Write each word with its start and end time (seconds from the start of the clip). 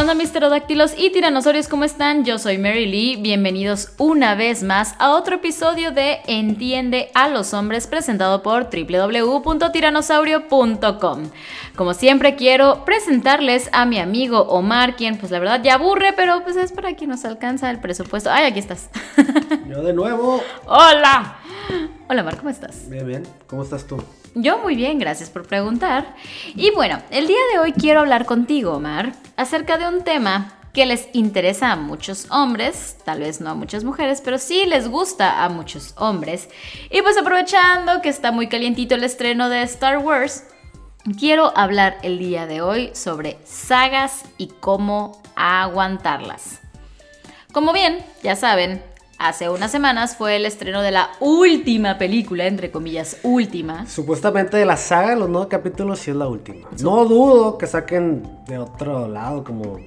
onda, 0.00 0.14
mis 0.14 0.30
pterodáctilos 0.30 0.94
y 0.96 1.10
tiranosaurios? 1.10 1.68
¿Cómo 1.68 1.84
están? 1.84 2.24
Yo 2.24 2.38
soy 2.38 2.56
Mary 2.56 2.86
Lee. 2.86 3.16
Bienvenidos 3.16 3.92
una 3.98 4.34
vez 4.34 4.62
más 4.62 4.94
a 4.98 5.10
otro 5.10 5.36
episodio 5.36 5.90
de 5.90 6.20
Entiende 6.26 7.10
a 7.12 7.28
los 7.28 7.52
hombres 7.52 7.86
presentado 7.86 8.42
por 8.42 8.70
www.tiranosaurio.com. 8.70 11.30
Como 11.76 11.92
siempre 11.92 12.34
quiero 12.34 12.86
presentarles 12.86 13.68
a 13.72 13.84
mi 13.84 13.98
amigo 13.98 14.40
Omar, 14.40 14.96
quien 14.96 15.18
pues 15.18 15.30
la 15.32 15.38
verdad 15.38 15.62
ya 15.62 15.74
aburre, 15.74 16.14
pero 16.14 16.42
pues 16.44 16.56
es 16.56 16.72
para 16.72 16.94
quien 16.94 17.10
nos 17.10 17.26
alcanza 17.26 17.70
el 17.70 17.80
presupuesto. 17.80 18.30
Ay, 18.30 18.46
aquí 18.46 18.60
estás. 18.60 18.88
Yo 19.68 19.82
de 19.82 19.92
nuevo. 19.92 20.42
Hola. 20.66 21.36
Hola 22.08 22.22
Omar, 22.22 22.38
¿cómo 22.38 22.48
estás? 22.48 22.88
Bien, 22.88 23.06
bien. 23.06 23.24
¿Cómo 23.46 23.62
estás 23.62 23.86
tú? 23.86 24.02
Yo 24.34 24.58
muy 24.58 24.76
bien, 24.76 24.98
gracias 24.98 25.28
por 25.28 25.46
preguntar. 25.46 26.14
Y 26.54 26.70
bueno, 26.70 27.02
el 27.10 27.26
día 27.26 27.40
de 27.52 27.58
hoy 27.58 27.72
quiero 27.72 28.00
hablar 28.00 28.26
contigo, 28.26 28.74
Omar, 28.74 29.12
acerca 29.36 29.76
de 29.76 29.88
un 29.88 30.04
tema 30.04 30.54
que 30.72 30.86
les 30.86 31.08
interesa 31.14 31.72
a 31.72 31.76
muchos 31.76 32.30
hombres, 32.30 32.96
tal 33.04 33.20
vez 33.20 33.40
no 33.40 33.50
a 33.50 33.54
muchas 33.54 33.82
mujeres, 33.82 34.20
pero 34.24 34.38
sí 34.38 34.66
les 34.66 34.86
gusta 34.86 35.42
a 35.44 35.48
muchos 35.48 35.94
hombres. 35.96 36.48
Y 36.90 37.02
pues 37.02 37.18
aprovechando 37.18 38.00
que 38.02 38.08
está 38.08 38.30
muy 38.30 38.46
calientito 38.46 38.94
el 38.94 39.02
estreno 39.02 39.48
de 39.48 39.62
Star 39.62 39.98
Wars, 39.98 40.44
quiero 41.18 41.52
hablar 41.56 41.98
el 42.02 42.18
día 42.18 42.46
de 42.46 42.60
hoy 42.60 42.90
sobre 42.94 43.38
sagas 43.44 44.24
y 44.38 44.48
cómo 44.60 45.20
aguantarlas. 45.34 46.60
Como 47.52 47.72
bien, 47.72 47.98
ya 48.22 48.36
saben, 48.36 48.80
Hace 49.22 49.50
unas 49.50 49.70
semanas 49.70 50.16
fue 50.16 50.36
el 50.36 50.46
estreno 50.46 50.80
de 50.80 50.92
la 50.92 51.10
última 51.20 51.98
película, 51.98 52.46
entre 52.46 52.70
comillas, 52.70 53.18
última. 53.22 53.86
Supuestamente 53.86 54.56
de 54.56 54.64
la 54.64 54.78
saga, 54.78 55.14
los 55.14 55.28
nuevos 55.28 55.48
capítulos, 55.48 55.98
sí 55.98 56.10
es 56.10 56.16
la 56.16 56.26
última. 56.26 56.66
No 56.82 57.04
dudo 57.04 57.58
que 57.58 57.66
saquen 57.66 58.22
de 58.48 58.56
otro 58.56 59.08
lado, 59.08 59.44
como, 59.44 59.78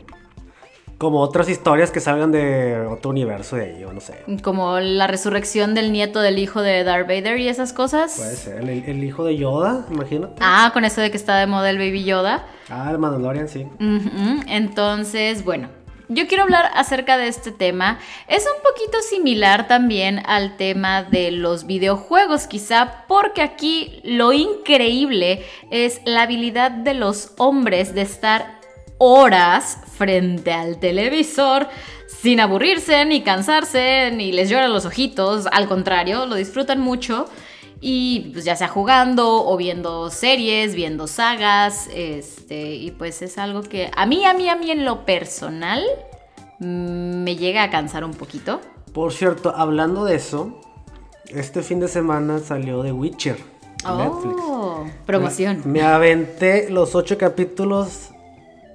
como 0.99 1.19
otras 1.19 1.49
historias 1.49 1.89
que 1.89 1.99
salgan 1.99 2.31
de 2.31 2.85
otro 2.85 3.09
universo 3.09 3.55
de 3.55 3.73
ahí, 3.73 3.83
o 3.83 3.91
no 3.91 4.01
sé. 4.01 4.23
Como 4.43 4.79
la 4.79 5.07
resurrección 5.07 5.73
del 5.73 5.91
nieto 5.91 6.21
del 6.21 6.37
hijo 6.37 6.61
de 6.61 6.83
Darth 6.83 7.07
Vader 7.07 7.39
y 7.39 7.47
esas 7.47 7.73
cosas. 7.73 8.13
Puede 8.15 8.35
ser, 8.35 8.61
el, 8.61 8.69
el 8.69 9.03
hijo 9.03 9.23
de 9.23 9.35
Yoda, 9.35 9.87
imagínate. 9.89 10.35
Ah, 10.41 10.69
con 10.75 10.85
eso 10.85 11.01
de 11.01 11.09
que 11.09 11.17
está 11.17 11.37
de 11.37 11.47
moda 11.47 11.71
el 11.71 11.79
Baby 11.79 12.03
Yoda. 12.03 12.45
Ah, 12.69 12.91
el 12.91 12.99
Mandalorian, 12.99 13.49
sí. 13.49 13.65
Entonces, 14.47 15.43
bueno, 15.43 15.69
yo 16.13 16.27
quiero 16.27 16.43
hablar 16.43 16.71
acerca 16.75 17.17
de 17.17 17.27
este 17.27 17.51
tema. 17.51 17.99
Es 18.27 18.45
un 18.45 18.61
poquito 18.63 19.01
similar 19.01 19.67
también 19.67 20.21
al 20.25 20.57
tema 20.57 21.03
de 21.03 21.31
los 21.31 21.65
videojuegos, 21.65 22.47
quizá, 22.47 23.05
porque 23.07 23.41
aquí 23.41 24.01
lo 24.03 24.33
increíble 24.33 25.45
es 25.71 26.01
la 26.05 26.23
habilidad 26.23 26.71
de 26.71 26.93
los 26.93 27.31
hombres 27.37 27.93
de 27.93 28.01
estar 28.01 28.59
horas 28.97 29.79
frente 29.97 30.53
al 30.53 30.79
televisor 30.79 31.67
sin 32.07 32.39
aburrirse, 32.39 33.03
ni 33.03 33.21
cansarse, 33.21 34.11
ni 34.13 34.31
les 34.31 34.49
lloran 34.49 34.71
los 34.71 34.85
ojitos, 34.85 35.45
al 35.51 35.67
contrario, 35.67 36.25
lo 36.25 36.35
disfrutan 36.35 36.79
mucho. 36.79 37.27
Y 37.85 38.29
pues 38.31 38.45
ya 38.45 38.55
sea 38.55 38.69
jugando 38.69 39.45
o 39.45 39.57
viendo 39.57 40.09
series, 40.09 40.73
viendo 40.73 41.05
sagas, 41.05 41.89
este, 41.93 42.75
y 42.75 42.91
pues 42.91 43.21
es 43.21 43.37
algo 43.37 43.61
que 43.61 43.91
a 43.93 44.05
mí, 44.05 44.23
a 44.23 44.33
mí, 44.33 44.47
a 44.47 44.55
mí 44.55 44.71
en 44.71 44.85
lo 44.85 45.05
personal 45.05 45.83
me 46.59 47.35
llega 47.35 47.61
a 47.61 47.69
cansar 47.69 48.05
un 48.05 48.13
poquito. 48.13 48.61
Por 48.93 49.11
cierto, 49.11 49.53
hablando 49.53 50.05
de 50.05 50.15
eso, 50.15 50.61
este 51.27 51.61
fin 51.61 51.81
de 51.81 51.89
semana 51.89 52.39
salió 52.39 52.83
The 52.83 52.93
Witcher. 52.93 53.35
en 53.85 53.97
Netflix. 53.97 54.35
Oh, 54.39 54.85
promoción. 55.05 55.61
Me 55.65 55.81
aventé 55.81 56.69
los 56.69 56.95
ocho 56.95 57.17
capítulos 57.17 58.11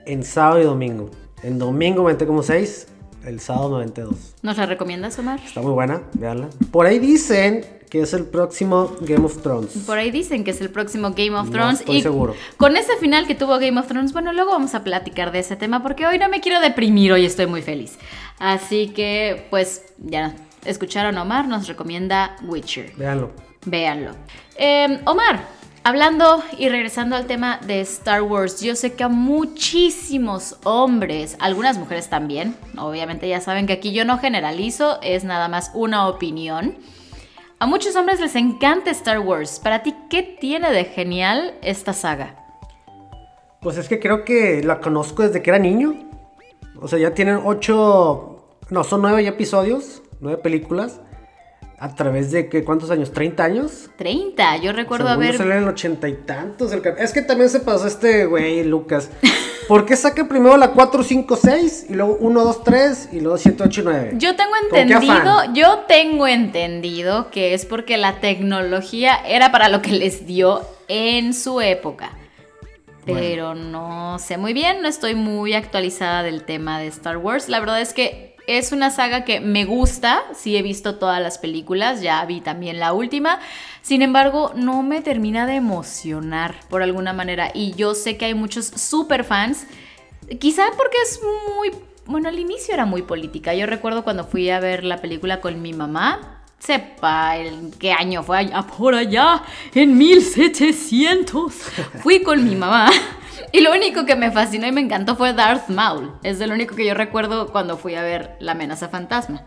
en 0.04 0.22
sábado 0.22 0.60
y 0.60 0.64
domingo. 0.64 1.08
En 1.42 1.58
domingo 1.58 2.02
me 2.02 2.10
aventé 2.10 2.26
como 2.26 2.42
seis, 2.42 2.88
el 3.24 3.40
sábado 3.40 3.70
me 3.70 3.76
aventé 3.76 4.02
dos. 4.02 4.34
¿Nos 4.42 4.56
la 4.56 4.66
recomiendas, 4.66 5.18
Omar? 5.18 5.40
Está 5.44 5.60
muy 5.60 5.72
buena, 5.72 6.02
véanla. 6.14 6.48
Por 6.70 6.86
ahí 6.86 6.98
dicen 6.98 7.64
que 7.90 8.02
es 8.02 8.12
el 8.12 8.24
próximo 8.26 8.92
Game 9.00 9.24
of 9.24 9.42
Thrones. 9.42 9.70
Por 9.86 9.96
ahí 9.98 10.10
dicen 10.10 10.44
que 10.44 10.50
es 10.50 10.60
el 10.60 10.70
próximo 10.70 11.10
Game 11.16 11.34
of 11.36 11.46
No 11.46 11.52
Thrones. 11.52 11.80
estoy 11.80 12.02
seguro. 12.02 12.34
con 12.58 12.76
ese 12.76 12.96
final 12.98 13.26
que 13.26 13.34
tuvo 13.34 13.58
Game 13.58 13.80
of 13.80 13.86
Thrones, 13.86 14.12
bueno, 14.12 14.32
luego 14.32 14.50
vamos 14.50 14.74
a 14.74 14.84
platicar 14.84 15.32
de 15.32 15.38
ese 15.38 15.56
tema 15.56 15.82
porque 15.82 16.06
hoy 16.06 16.18
no 16.18 16.28
me 16.28 16.40
quiero 16.40 16.60
deprimir, 16.60 17.12
hoy 17.12 17.24
estoy 17.24 17.46
muy 17.46 17.62
feliz. 17.62 17.98
Así 18.38 18.88
que, 18.88 19.46
pues, 19.50 19.82
ya 19.98 20.34
escucharon 20.64 21.16
a 21.16 21.22
Omar, 21.22 21.48
nos 21.48 21.66
recomienda 21.66 22.36
Witcher. 22.42 22.92
Véanlo. 22.96 23.30
Véanlo. 23.64 24.10
Eh, 24.56 25.00
Omar, 25.06 25.40
hablando 25.88 26.42
y 26.58 26.68
regresando 26.68 27.16
al 27.16 27.26
tema 27.26 27.60
de 27.66 27.80
Star 27.80 28.20
Wars, 28.20 28.60
yo 28.60 28.76
sé 28.76 28.92
que 28.92 29.04
a 29.04 29.08
muchísimos 29.08 30.58
hombres, 30.64 31.34
algunas 31.40 31.78
mujeres 31.78 32.10
también, 32.10 32.54
obviamente 32.76 33.26
ya 33.26 33.40
saben 33.40 33.66
que 33.66 33.72
aquí 33.72 33.92
yo 33.92 34.04
no 34.04 34.18
generalizo, 34.18 34.98
es 35.00 35.24
nada 35.24 35.48
más 35.48 35.70
una 35.72 36.06
opinión. 36.06 36.76
A 37.58 37.66
muchos 37.66 37.96
hombres 37.96 38.20
les 38.20 38.36
encanta 38.36 38.90
Star 38.90 39.20
Wars. 39.20 39.60
Para 39.60 39.82
ti, 39.82 39.94
¿qué 40.10 40.22
tiene 40.22 40.70
de 40.72 40.84
genial 40.84 41.54
esta 41.62 41.94
saga? 41.94 42.36
Pues 43.62 43.78
es 43.78 43.88
que 43.88 43.98
creo 43.98 44.26
que 44.26 44.62
la 44.62 44.80
conozco 44.80 45.22
desde 45.22 45.40
que 45.40 45.48
era 45.48 45.58
niño. 45.58 45.94
O 46.82 46.86
sea, 46.86 46.98
ya 46.98 47.14
tienen 47.14 47.40
ocho. 47.42 48.58
No, 48.68 48.84
son 48.84 49.00
nueve 49.00 49.26
episodios, 49.26 50.02
nueve 50.20 50.36
películas. 50.42 51.00
A 51.80 51.94
través 51.94 52.32
de 52.32 52.48
que, 52.48 52.64
¿cuántos 52.64 52.90
años? 52.90 53.12
¿30 53.12 53.38
años? 53.40 53.88
30, 53.96 54.56
yo 54.56 54.72
recuerdo 54.72 55.06
Según 55.06 55.22
haber... 55.22 55.36
salió 55.36 55.52
en 55.52 55.62
el 55.62 55.68
ochenta 55.68 56.08
y 56.08 56.14
tantos. 56.14 56.72
el 56.72 56.82
Es 56.98 57.12
que 57.12 57.22
también 57.22 57.48
se 57.48 57.60
pasó 57.60 57.86
este 57.86 58.26
güey, 58.26 58.64
Lucas. 58.64 59.10
¿Por 59.68 59.86
qué 59.86 59.94
saca 59.94 60.26
primero 60.26 60.56
la 60.56 60.72
4, 60.72 61.04
5, 61.04 61.36
6 61.36 61.86
y 61.90 61.94
luego 61.94 62.16
1, 62.20 62.44
2, 62.44 62.64
3 62.64 63.08
y 63.12 63.20
luego 63.20 63.38
7, 63.38 63.62
8 63.64 63.80
y 63.80 63.84
9? 63.84 64.12
Yo 64.14 64.34
tengo 64.34 64.50
¿Con 64.70 64.70
qué 64.70 64.80
entendido, 64.80 65.54
yo 65.54 65.84
tengo 65.86 66.26
entendido 66.26 67.30
que 67.30 67.54
es 67.54 67.64
porque 67.64 67.96
la 67.96 68.18
tecnología 68.18 69.14
era 69.26 69.52
para 69.52 69.68
lo 69.68 69.80
que 69.80 69.92
les 69.92 70.26
dio 70.26 70.62
en 70.88 71.32
su 71.32 71.60
época. 71.60 72.10
Bueno. 73.06 73.20
Pero 73.20 73.54
no 73.54 74.18
sé 74.18 74.36
muy 74.36 74.52
bien, 74.52 74.82
no 74.82 74.88
estoy 74.88 75.14
muy 75.14 75.54
actualizada 75.54 76.22
del 76.22 76.42
tema 76.42 76.80
de 76.80 76.88
Star 76.88 77.18
Wars. 77.18 77.48
La 77.48 77.60
verdad 77.60 77.80
es 77.80 77.92
que 77.92 78.36
es 78.48 78.72
una 78.72 78.90
saga 78.90 79.24
que 79.24 79.40
me 79.40 79.66
gusta, 79.66 80.22
sí 80.34 80.56
he 80.56 80.62
visto 80.62 80.96
todas 80.96 81.20
las 81.20 81.36
películas, 81.36 82.00
ya 82.00 82.24
vi 82.24 82.40
también 82.40 82.80
la 82.80 82.94
última. 82.94 83.40
Sin 83.82 84.00
embargo, 84.00 84.52
no 84.56 84.82
me 84.82 85.02
termina 85.02 85.46
de 85.46 85.56
emocionar 85.56 86.54
por 86.70 86.82
alguna 86.82 87.12
manera. 87.12 87.50
Y 87.54 87.74
yo 87.74 87.94
sé 87.94 88.16
que 88.16 88.24
hay 88.24 88.34
muchos 88.34 88.66
super 88.66 89.24
fans, 89.24 89.66
quizá 90.40 90.64
porque 90.76 90.96
es 91.04 91.20
muy 91.56 91.72
bueno, 92.06 92.30
al 92.30 92.38
inicio 92.38 92.72
era 92.72 92.86
muy 92.86 93.02
política. 93.02 93.54
Yo 93.54 93.66
recuerdo 93.66 94.02
cuando 94.02 94.24
fui 94.24 94.48
a 94.48 94.60
ver 94.60 94.82
la 94.82 94.96
película 94.96 95.42
con 95.42 95.60
mi 95.60 95.74
mamá. 95.74 96.42
Sepa 96.58 97.36
en 97.36 97.70
qué 97.72 97.92
año 97.92 98.22
fue 98.22 98.38
allá 98.38 98.62
por 98.62 98.94
allá, 98.94 99.42
en 99.74 99.96
1700. 99.96 101.52
Fui 102.02 102.22
con 102.22 102.42
mi 102.48 102.56
mamá. 102.56 102.90
Y 103.52 103.60
lo 103.60 103.72
único 103.72 104.04
que 104.04 104.16
me 104.16 104.30
fascinó 104.30 104.66
y 104.66 104.72
me 104.72 104.80
encantó 104.80 105.16
fue 105.16 105.32
Darth 105.32 105.68
Maul. 105.68 106.12
Es 106.22 106.40
el 106.40 106.52
único 106.52 106.74
que 106.74 106.86
yo 106.86 106.94
recuerdo 106.94 107.50
cuando 107.52 107.76
fui 107.76 107.94
a 107.94 108.02
ver 108.02 108.36
La 108.40 108.52
amenaza 108.52 108.88
fantasma. 108.88 109.44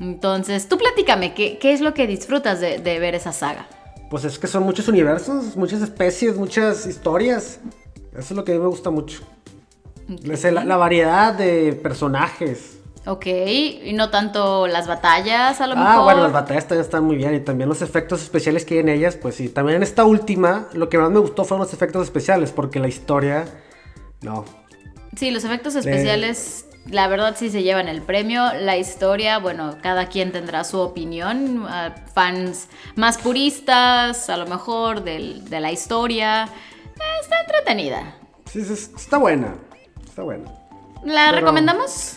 Entonces, 0.00 0.68
tú 0.68 0.78
platícame, 0.78 1.34
¿qué, 1.34 1.58
qué 1.58 1.72
es 1.72 1.80
lo 1.80 1.94
que 1.94 2.06
disfrutas 2.06 2.60
de, 2.60 2.78
de 2.78 2.98
ver 2.98 3.14
esa 3.14 3.32
saga? 3.32 3.66
Pues 4.10 4.24
es 4.24 4.38
que 4.38 4.46
son 4.46 4.64
muchos 4.64 4.88
universos, 4.88 5.56
muchas 5.56 5.80
especies, 5.80 6.36
muchas 6.36 6.86
historias. 6.86 7.60
Eso 8.12 8.20
es 8.20 8.32
lo 8.32 8.44
que 8.44 8.52
a 8.52 8.54
mí 8.56 8.60
me 8.60 8.66
gusta 8.66 8.90
mucho. 8.90 9.22
La, 10.06 10.64
la 10.64 10.76
variedad 10.76 11.32
de 11.32 11.72
personajes. 11.72 12.78
Ok, 13.04 13.26
y 13.26 13.92
no 13.94 14.10
tanto 14.10 14.68
las 14.68 14.86
batallas 14.86 15.60
a 15.60 15.66
lo 15.66 15.74
mejor. 15.74 15.90
Ah, 15.90 16.00
bueno, 16.02 16.22
las 16.22 16.32
batallas 16.32 16.68
también 16.68 16.84
están 16.84 17.04
muy 17.04 17.16
bien 17.16 17.34
y 17.34 17.40
también 17.40 17.68
los 17.68 17.82
efectos 17.82 18.22
especiales 18.22 18.64
que 18.64 18.74
hay 18.74 18.80
en 18.80 18.88
ellas, 18.88 19.16
pues 19.16 19.34
sí. 19.34 19.48
También 19.48 19.76
en 19.78 19.82
esta 19.82 20.04
última, 20.04 20.68
lo 20.72 20.88
que 20.88 20.98
más 20.98 21.10
me 21.10 21.18
gustó 21.18 21.44
fueron 21.44 21.64
los 21.66 21.74
efectos 21.74 22.04
especiales, 22.04 22.52
porque 22.52 22.78
la 22.78 22.86
historia, 22.86 23.44
no. 24.20 24.44
Sí, 25.16 25.32
los 25.32 25.42
efectos 25.44 25.74
especiales, 25.74 26.66
la 26.90 27.08
verdad 27.08 27.34
sí 27.36 27.50
se 27.50 27.64
llevan 27.64 27.88
el 27.88 28.02
premio. 28.02 28.52
La 28.60 28.76
historia, 28.76 29.38
bueno, 29.38 29.76
cada 29.82 30.06
quien 30.06 30.30
tendrá 30.30 30.62
su 30.62 30.78
opinión. 30.78 31.66
Fans 32.14 32.68
más 32.94 33.18
puristas, 33.18 34.30
a 34.30 34.36
lo 34.36 34.46
mejor, 34.46 35.02
del- 35.02 35.44
de 35.50 35.58
la 35.60 35.72
historia. 35.72 36.44
Eh, 36.44 37.00
está 37.20 37.40
entretenida. 37.40 38.14
Sí, 38.46 38.64
sí, 38.64 38.74
está 38.96 39.18
buena. 39.18 39.54
Está 40.04 40.22
buena. 40.22 40.44
¿La 41.04 41.26
Pero- 41.30 41.40
recomendamos? 41.40 42.16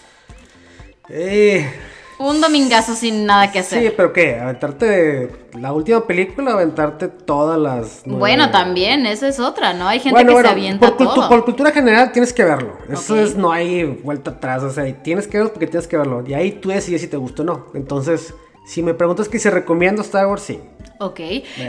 Eh, 1.10 1.70
Un 2.18 2.40
domingazo 2.42 2.96
sin 2.96 3.26
nada 3.26 3.52
que 3.52 3.60
hacer. 3.60 3.84
sí, 3.84 3.94
pero 3.96 4.14
¿qué? 4.14 4.40
¿Aventarte 4.40 5.30
la 5.60 5.74
última 5.74 6.06
película 6.08 6.54
aventarte 6.54 7.08
todas 7.10 7.60
las 7.60 8.02
nueve? 8.06 8.20
Bueno, 8.20 8.52
también, 8.52 9.06
eso 9.06 9.28
es 9.28 9.40
otra, 9.40 9.74
¿no? 9.74 9.88
Hay 9.88 10.00
gente 10.00 10.12
Bueno, 10.12 10.30
que 10.30 10.34
bueno, 10.34 10.50
se 10.50 10.54
avienta 10.54 10.88
por, 10.96 11.14
todo. 11.14 11.30
por 11.30 11.44
cultura 11.46 11.72
general 11.72 12.12
tienes 12.12 12.32
que 12.34 12.44
verlo. 12.44 12.78
Eso 12.90 13.18
es, 13.20 13.36
no 13.36 13.52
hay 13.52 13.84
vuelta 13.84 14.32
atrás. 14.32 14.64
O 14.64 14.70
sea, 14.72 14.86
tienes 15.04 15.28
que 15.28 15.38
verlo 15.38 15.52
porque 15.52 15.68
tienes 15.68 15.88
que 15.88 15.98
verlo. 15.98 16.24
Y 16.26 16.34
ahí 16.34 16.54
tú 16.54 16.70
decides 16.70 17.02
si 17.02 17.08
te 17.08 17.18
gusta 17.18 17.42
o 17.44 17.46
no. 17.46 17.66
Entonces, 17.74 18.34
Si 18.68 18.82
me 18.82 18.96
preguntas 18.96 19.30
que 19.30 19.38
si 19.38 19.48
recomiendo 19.48 20.02
Star 20.02 20.26
Wars, 20.26 20.42
sí. 20.42 20.60
Ok. 21.00 21.20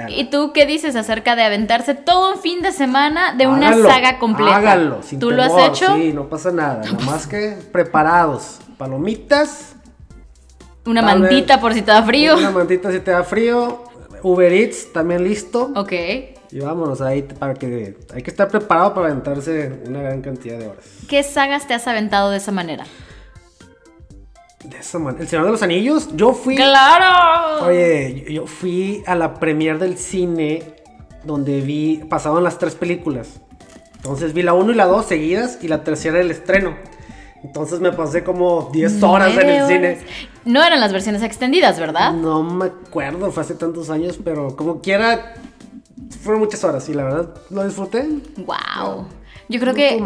¿Y 0.09 0.31
tú 0.31 0.53
qué 0.55 0.65
dices 0.65 0.97
acerca 0.97 1.37
de 1.37 1.43
aventarse 1.43 1.94
todo 1.94 2.33
un 2.33 2.38
fin 2.41 2.62
de 2.62 2.73
semana 2.73 3.35
de 3.35 3.47
una 3.47 3.77
saga 3.77 4.19
completa? 4.19 4.56
Háganlo, 4.56 5.03
sin 5.03 5.19
¿Tú 5.19 5.31
lo 5.31 5.43
has 5.43 5.53
hecho? 5.69 5.94
Sí, 5.97 6.12
no 6.15 6.29
pasa 6.31 6.53
nada. 6.53 6.83
Nomás 6.91 7.27
que 7.27 7.59
preparados. 7.71 8.61
Palomitas. 8.76 9.75
Una 10.87 11.02
Tal 11.05 11.20
mantita 11.20 11.55
vez. 11.56 11.61
por 11.62 11.75
si 11.75 11.82
te 11.82 11.90
da 11.90 12.02
frío. 12.02 12.37
Una 12.37 12.50
mantita 12.50 12.90
si 12.93 13.00
te 13.00 13.11
da 13.11 13.25
frío. 13.25 13.82
Uber 14.23 14.52
Eats 14.52 14.93
también 14.93 15.25
listo. 15.25 15.73
Ok. 15.75 15.93
Y 16.52 16.61
vámonos 16.61 17.00
ahí 17.00 17.23
para 17.23 17.55
que 17.55 17.96
hay 18.14 18.23
que 18.23 18.31
estar 18.31 18.49
preparado 18.49 18.94
para 18.94 19.08
aventarse 19.08 19.81
una 19.87 20.00
gran 20.00 20.23
cantidad 20.23 20.58
de 20.58 20.69
horas. 20.69 20.84
¿Qué 21.08 21.23
sagas 21.23 21.67
te 21.67 21.75
has 21.75 21.87
aventado 21.88 22.31
de 22.31 22.37
esa 22.38 22.52
manera? 22.52 22.84
De 24.64 24.78
esa 24.78 24.99
manera. 24.99 25.23
El 25.23 25.28
Señor 25.28 25.44
de 25.46 25.52
los 25.52 25.62
Anillos, 25.62 26.08
yo 26.14 26.32
fui. 26.32 26.55
¡Claro! 26.56 27.67
Oye, 27.67 28.25
yo- 28.26 28.32
yo 28.43 28.46
fui 28.46 29.02
a 29.06 29.14
la 29.14 29.34
premier 29.34 29.78
del 29.78 29.99
cine 29.99 30.62
donde 31.25 31.61
vi, 31.61 32.02
pasaban 32.08 32.43
las 32.44 32.58
tres 32.58 32.75
películas. 32.76 33.40
Entonces 33.96 34.32
vi 34.32 34.43
la 34.43 34.52
1 34.55 34.70
y 34.73 34.75
la 34.76 34.87
2 34.87 35.05
seguidas 35.06 35.58
y 35.62 35.69
la 35.69 35.82
tercera 35.82 36.20
el 36.20 36.31
estreno. 36.31 36.76
Entonces 37.46 37.78
me 37.78 37.93
pasé 37.93 38.25
como 38.25 38.70
10 38.72 39.02
horas 39.04 39.32
en 39.37 39.48
el 39.48 39.66
cine. 39.66 39.98
No 40.44 40.64
eran 40.64 40.81
las 40.81 40.93
versiones 40.93 41.22
extendidas, 41.22 41.78
¿verdad? 41.78 42.12
No 42.12 42.43
me 42.43 42.66
acuerdo, 42.66 43.31
fue 43.31 43.43
hace 43.44 43.54
tantos 43.54 43.88
años, 43.88 44.19
pero 44.22 44.56
como 44.56 44.81
quiera, 44.81 45.34
fueron 46.22 46.40
muchas 46.40 46.64
horas 46.64 46.88
y 46.88 46.94
la 46.94 47.04
verdad 47.04 47.34
lo 47.50 47.64
disfruté. 47.64 48.08
Wow. 48.38 49.06
Yo 49.48 49.60
creo 49.60 49.72
No 49.72 49.76
que 49.76 50.02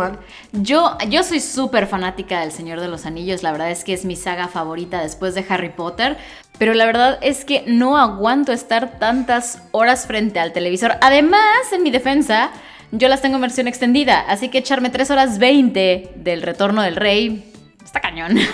yo, 0.53 0.99
yo 1.09 1.23
soy 1.23 1.41
súper 1.41 1.87
fanática 1.87 2.41
del 2.41 2.53
Señor 2.53 2.79
de 2.81 2.89
los 2.89 3.07
Anillos. 3.07 3.43
La 3.43 3.53
verdad 3.53 3.71
es 3.71 3.85
que 3.85 3.95
es 3.95 4.05
mi 4.05 4.17
saga 4.17 4.49
favorita 4.49 5.01
después 5.01 5.35
de 5.35 5.47
Harry 5.49 5.71
Potter. 5.71 6.19
Pero 6.59 6.75
la 6.75 6.85
verdad 6.85 7.19
es 7.23 7.47
que 7.47 7.65
no 7.67 7.97
aguanto 7.97 8.53
estar 8.53 8.99
tantas 8.99 9.63
horas 9.71 10.07
frente 10.07 10.41
al 10.41 10.53
televisor. 10.53 10.93
Además, 11.01 11.73
en 11.73 11.83
mi 11.83 11.91
defensa, 11.91 12.51
yo 12.93 13.09
las 13.09 13.23
tengo 13.23 13.37
en 13.37 13.43
versión 13.43 13.69
extendida. 13.69 14.21
Así 14.21 14.49
que 14.49 14.59
echarme 14.59 14.91
3 14.91 15.11
horas 15.11 15.39
20 15.39 16.13
del 16.17 16.43
Retorno 16.43 16.83
del 16.83 16.97
Rey 16.97 17.53
está 17.85 18.01
cañón. 18.01 18.37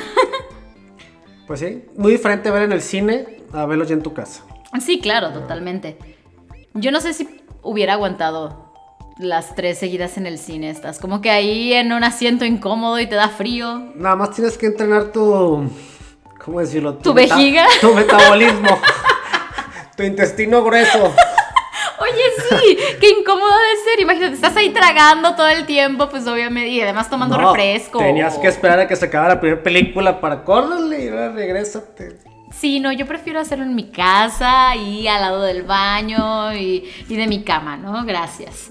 Pues 1.46 1.60
sí, 1.60 1.84
muy 1.96 2.10
diferente 2.10 2.50
ver 2.50 2.62
en 2.62 2.72
el 2.72 2.82
cine 2.82 3.24
a 3.52 3.66
verlo 3.66 3.84
ya 3.84 3.94
en 3.94 4.02
tu 4.02 4.12
casa. 4.12 4.42
Sí, 4.84 4.98
claro, 5.00 5.30
totalmente. 5.30 5.96
Yo 6.74 6.90
no 6.90 7.00
sé 7.00 7.12
si 7.12 7.28
hubiera 7.62 7.92
aguantado 7.92 8.74
las 9.18 9.54
tres 9.54 9.78
seguidas 9.78 10.16
en 10.18 10.26
el 10.26 10.38
cine. 10.38 10.70
Estás 10.70 10.98
como 10.98 11.20
que 11.20 11.30
ahí 11.30 11.72
en 11.72 11.92
un 11.92 12.02
asiento 12.02 12.44
incómodo 12.44 12.98
y 12.98 13.06
te 13.06 13.14
da 13.14 13.28
frío. 13.28 13.92
Nada 13.94 14.16
más 14.16 14.32
tienes 14.32 14.58
que 14.58 14.66
entrenar 14.66 15.12
tu. 15.12 15.70
¿Cómo 16.44 16.58
decirlo? 16.58 16.94
¿Tu 16.96 17.14
meta- 17.14 17.36
vejiga? 17.36 17.64
Tu 17.80 17.94
metabolismo. 17.94 18.68
tu 19.96 20.02
intestino 20.02 20.64
grueso. 20.64 21.14
Oye, 21.98 22.22
sí, 22.48 22.78
qué 23.00 23.10
incómodo 23.10 23.50
de 23.50 23.90
ser. 23.90 24.00
Imagínate, 24.00 24.34
estás 24.34 24.56
ahí 24.56 24.70
tragando 24.70 25.34
todo 25.34 25.48
el 25.48 25.66
tiempo, 25.66 26.08
pues 26.08 26.26
obviamente, 26.26 26.69
y 26.70 26.81
además 26.81 27.08
tomando 27.08 27.38
No, 27.38 27.54
refresco. 27.54 27.98
Tenías 27.98 28.38
que 28.38 28.48
esperar 28.48 28.78
a 28.81 28.88
que 28.88 28.96
se 28.96 29.06
acabara 29.06 29.34
la 29.34 29.40
primera 29.40 29.62
película 29.62 30.20
para 30.20 30.44
córrele 30.44 31.04
y 31.04 31.08
ahora 31.08 31.32
regrésate. 31.32 32.19
Sí, 32.52 32.81
no, 32.81 32.93
yo 32.93 33.06
prefiero 33.06 33.40
hacerlo 33.40 33.64
en 33.64 33.75
mi 33.75 33.90
casa 33.90 34.76
y 34.76 35.08
al 35.08 35.20
lado 35.20 35.43
del 35.43 35.62
baño 35.62 36.54
y, 36.54 36.90
y 37.08 37.16
de 37.16 37.26
mi 37.26 37.43
cama, 37.43 37.76
¿no? 37.76 38.04
Gracias. 38.04 38.70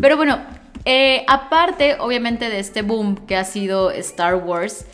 Pero 0.00 0.16
bueno, 0.16 0.38
eh, 0.84 1.24
aparte, 1.26 1.96
obviamente, 1.98 2.48
de 2.48 2.60
este 2.60 2.82
boom 2.82 3.16
que 3.26 3.36
ha 3.36 3.44
sido 3.44 3.90
Star 3.90 4.36
Wars, 4.36 4.86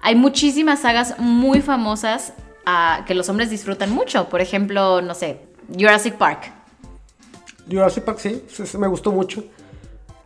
hay 0.00 0.14
muchísimas 0.14 0.80
sagas 0.80 1.18
muy 1.18 1.60
famosas 1.60 2.32
ah, 2.64 3.04
que 3.06 3.14
los 3.14 3.28
hombres 3.28 3.50
disfrutan 3.50 3.90
mucho. 3.90 4.28
Por 4.30 4.40
ejemplo, 4.40 5.02
no 5.02 5.14
sé, 5.14 5.40
Jurassic 5.78 6.14
Park. 6.14 6.50
Jurassic 7.70 8.04
Park 8.04 8.18
sí, 8.18 8.42
sí, 8.48 8.78
me 8.78 8.86
gustó 8.86 9.12
mucho. 9.12 9.44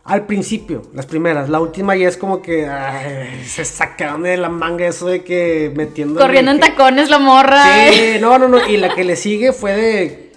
Al 0.03 0.25
principio, 0.25 0.83
las 0.93 1.05
primeras. 1.05 1.49
La 1.49 1.59
última 1.59 1.95
ya 1.95 2.07
es 2.07 2.17
como 2.17 2.41
que 2.41 2.67
ay, 2.67 3.43
se 3.45 3.63
sacaron 3.63 4.23
de 4.23 4.37
la 4.37 4.49
manga 4.49 4.87
eso 4.87 5.07
de 5.07 5.23
que 5.23 5.71
metiendo. 5.75 6.19
Corriendo 6.19 6.51
en 6.51 6.59
tacones 6.59 7.09
la 7.09 7.19
morra. 7.19 7.63
Sí, 7.91 8.17
no, 8.19 8.39
no, 8.39 8.47
no. 8.47 8.67
Y 8.67 8.77
la 8.77 8.95
que 8.95 9.03
le 9.03 9.15
sigue 9.15 9.53
fue 9.53 9.75
de 9.75 10.28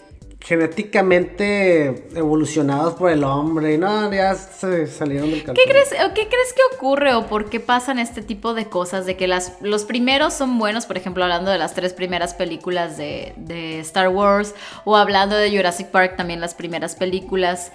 genéticamente 0.45 2.09
evolucionados 2.17 2.95
por 2.95 3.11
el 3.11 3.23
hombre. 3.25 3.75
Y 3.75 3.79
no, 3.79 4.13
ya 4.13 4.35
se 4.35 4.87
salieron 4.87 5.31
del 5.31 5.45
cartón. 5.45 5.55
¿Qué 5.55 5.71
crees, 5.71 5.91
¿Qué 5.91 6.29
crees 6.29 6.53
que 6.55 6.77
ocurre 6.77 7.15
o 7.15 7.27
por 7.27 7.49
qué 7.49 7.61
pasan 7.61 7.99
este 7.99 8.23
tipo 8.23 8.53
de 8.55 8.67
cosas? 8.67 9.07
De 9.07 9.17
que 9.17 9.29
las, 9.29 9.57
los 9.61 9.85
primeros 9.85 10.35
son 10.35 10.59
buenos, 10.59 10.87
por 10.87 10.97
ejemplo, 10.97 11.23
hablando 11.23 11.51
de 11.51 11.59
las 11.59 11.75
tres 11.75 11.93
primeras 11.93 12.35
películas 12.35 12.97
de, 12.97 13.35
de 13.37 13.81
Star 13.81 14.09
Wars, 14.09 14.55
o 14.85 14.97
hablando 14.97 15.37
de 15.37 15.57
Jurassic 15.57 15.89
Park, 15.89 16.17
también 16.17 16.41
las 16.41 16.55
primeras 16.55 16.97
películas. 16.97 17.73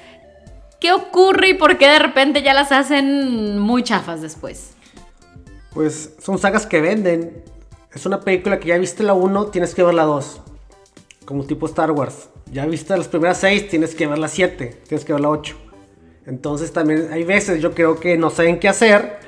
¿Qué 0.79 0.91
ocurre 0.91 1.49
y 1.49 1.53
por 1.53 1.77
qué 1.77 1.87
de 1.87 1.99
repente 1.99 2.43
ya 2.43 2.53
las 2.53 2.71
hacen 2.71 3.57
muy 3.57 3.81
chafas 3.83 4.21
después? 4.21 4.71
Pues 5.73 6.15
son 6.19 6.37
sagas 6.37 6.65
que 6.65 6.81
venden. 6.81 7.43
Es 7.93 8.05
una 8.05 8.19
película 8.19 8.59
que 8.59 8.67
ya 8.67 8.77
viste 8.77 9.03
la 9.03 9.13
1, 9.13 9.47
tienes 9.47 9.73
que 9.73 9.83
ver 9.83 9.93
la 9.93 10.03
2. 10.03 10.41
Como 11.27 11.43
tipo 11.43 11.65
Star 11.65 11.91
Wars. 11.91 12.29
Ya 12.49 12.65
viste 12.65 12.95
las 12.95 13.09
primeras 13.09 13.37
6, 13.39 13.67
tienes 13.67 13.93
que 13.93 14.07
ver 14.07 14.17
la 14.17 14.29
7, 14.29 14.81
tienes 14.87 15.03
que 15.03 15.11
ver 15.11 15.21
la 15.21 15.27
8. 15.29 15.57
Entonces 16.25 16.71
también 16.71 17.09
hay 17.11 17.25
veces 17.25 17.61
yo 17.61 17.73
creo 17.73 17.99
que 17.99 18.17
no 18.17 18.29
saben 18.29 18.59
qué 18.61 18.69
hacer 18.69 19.19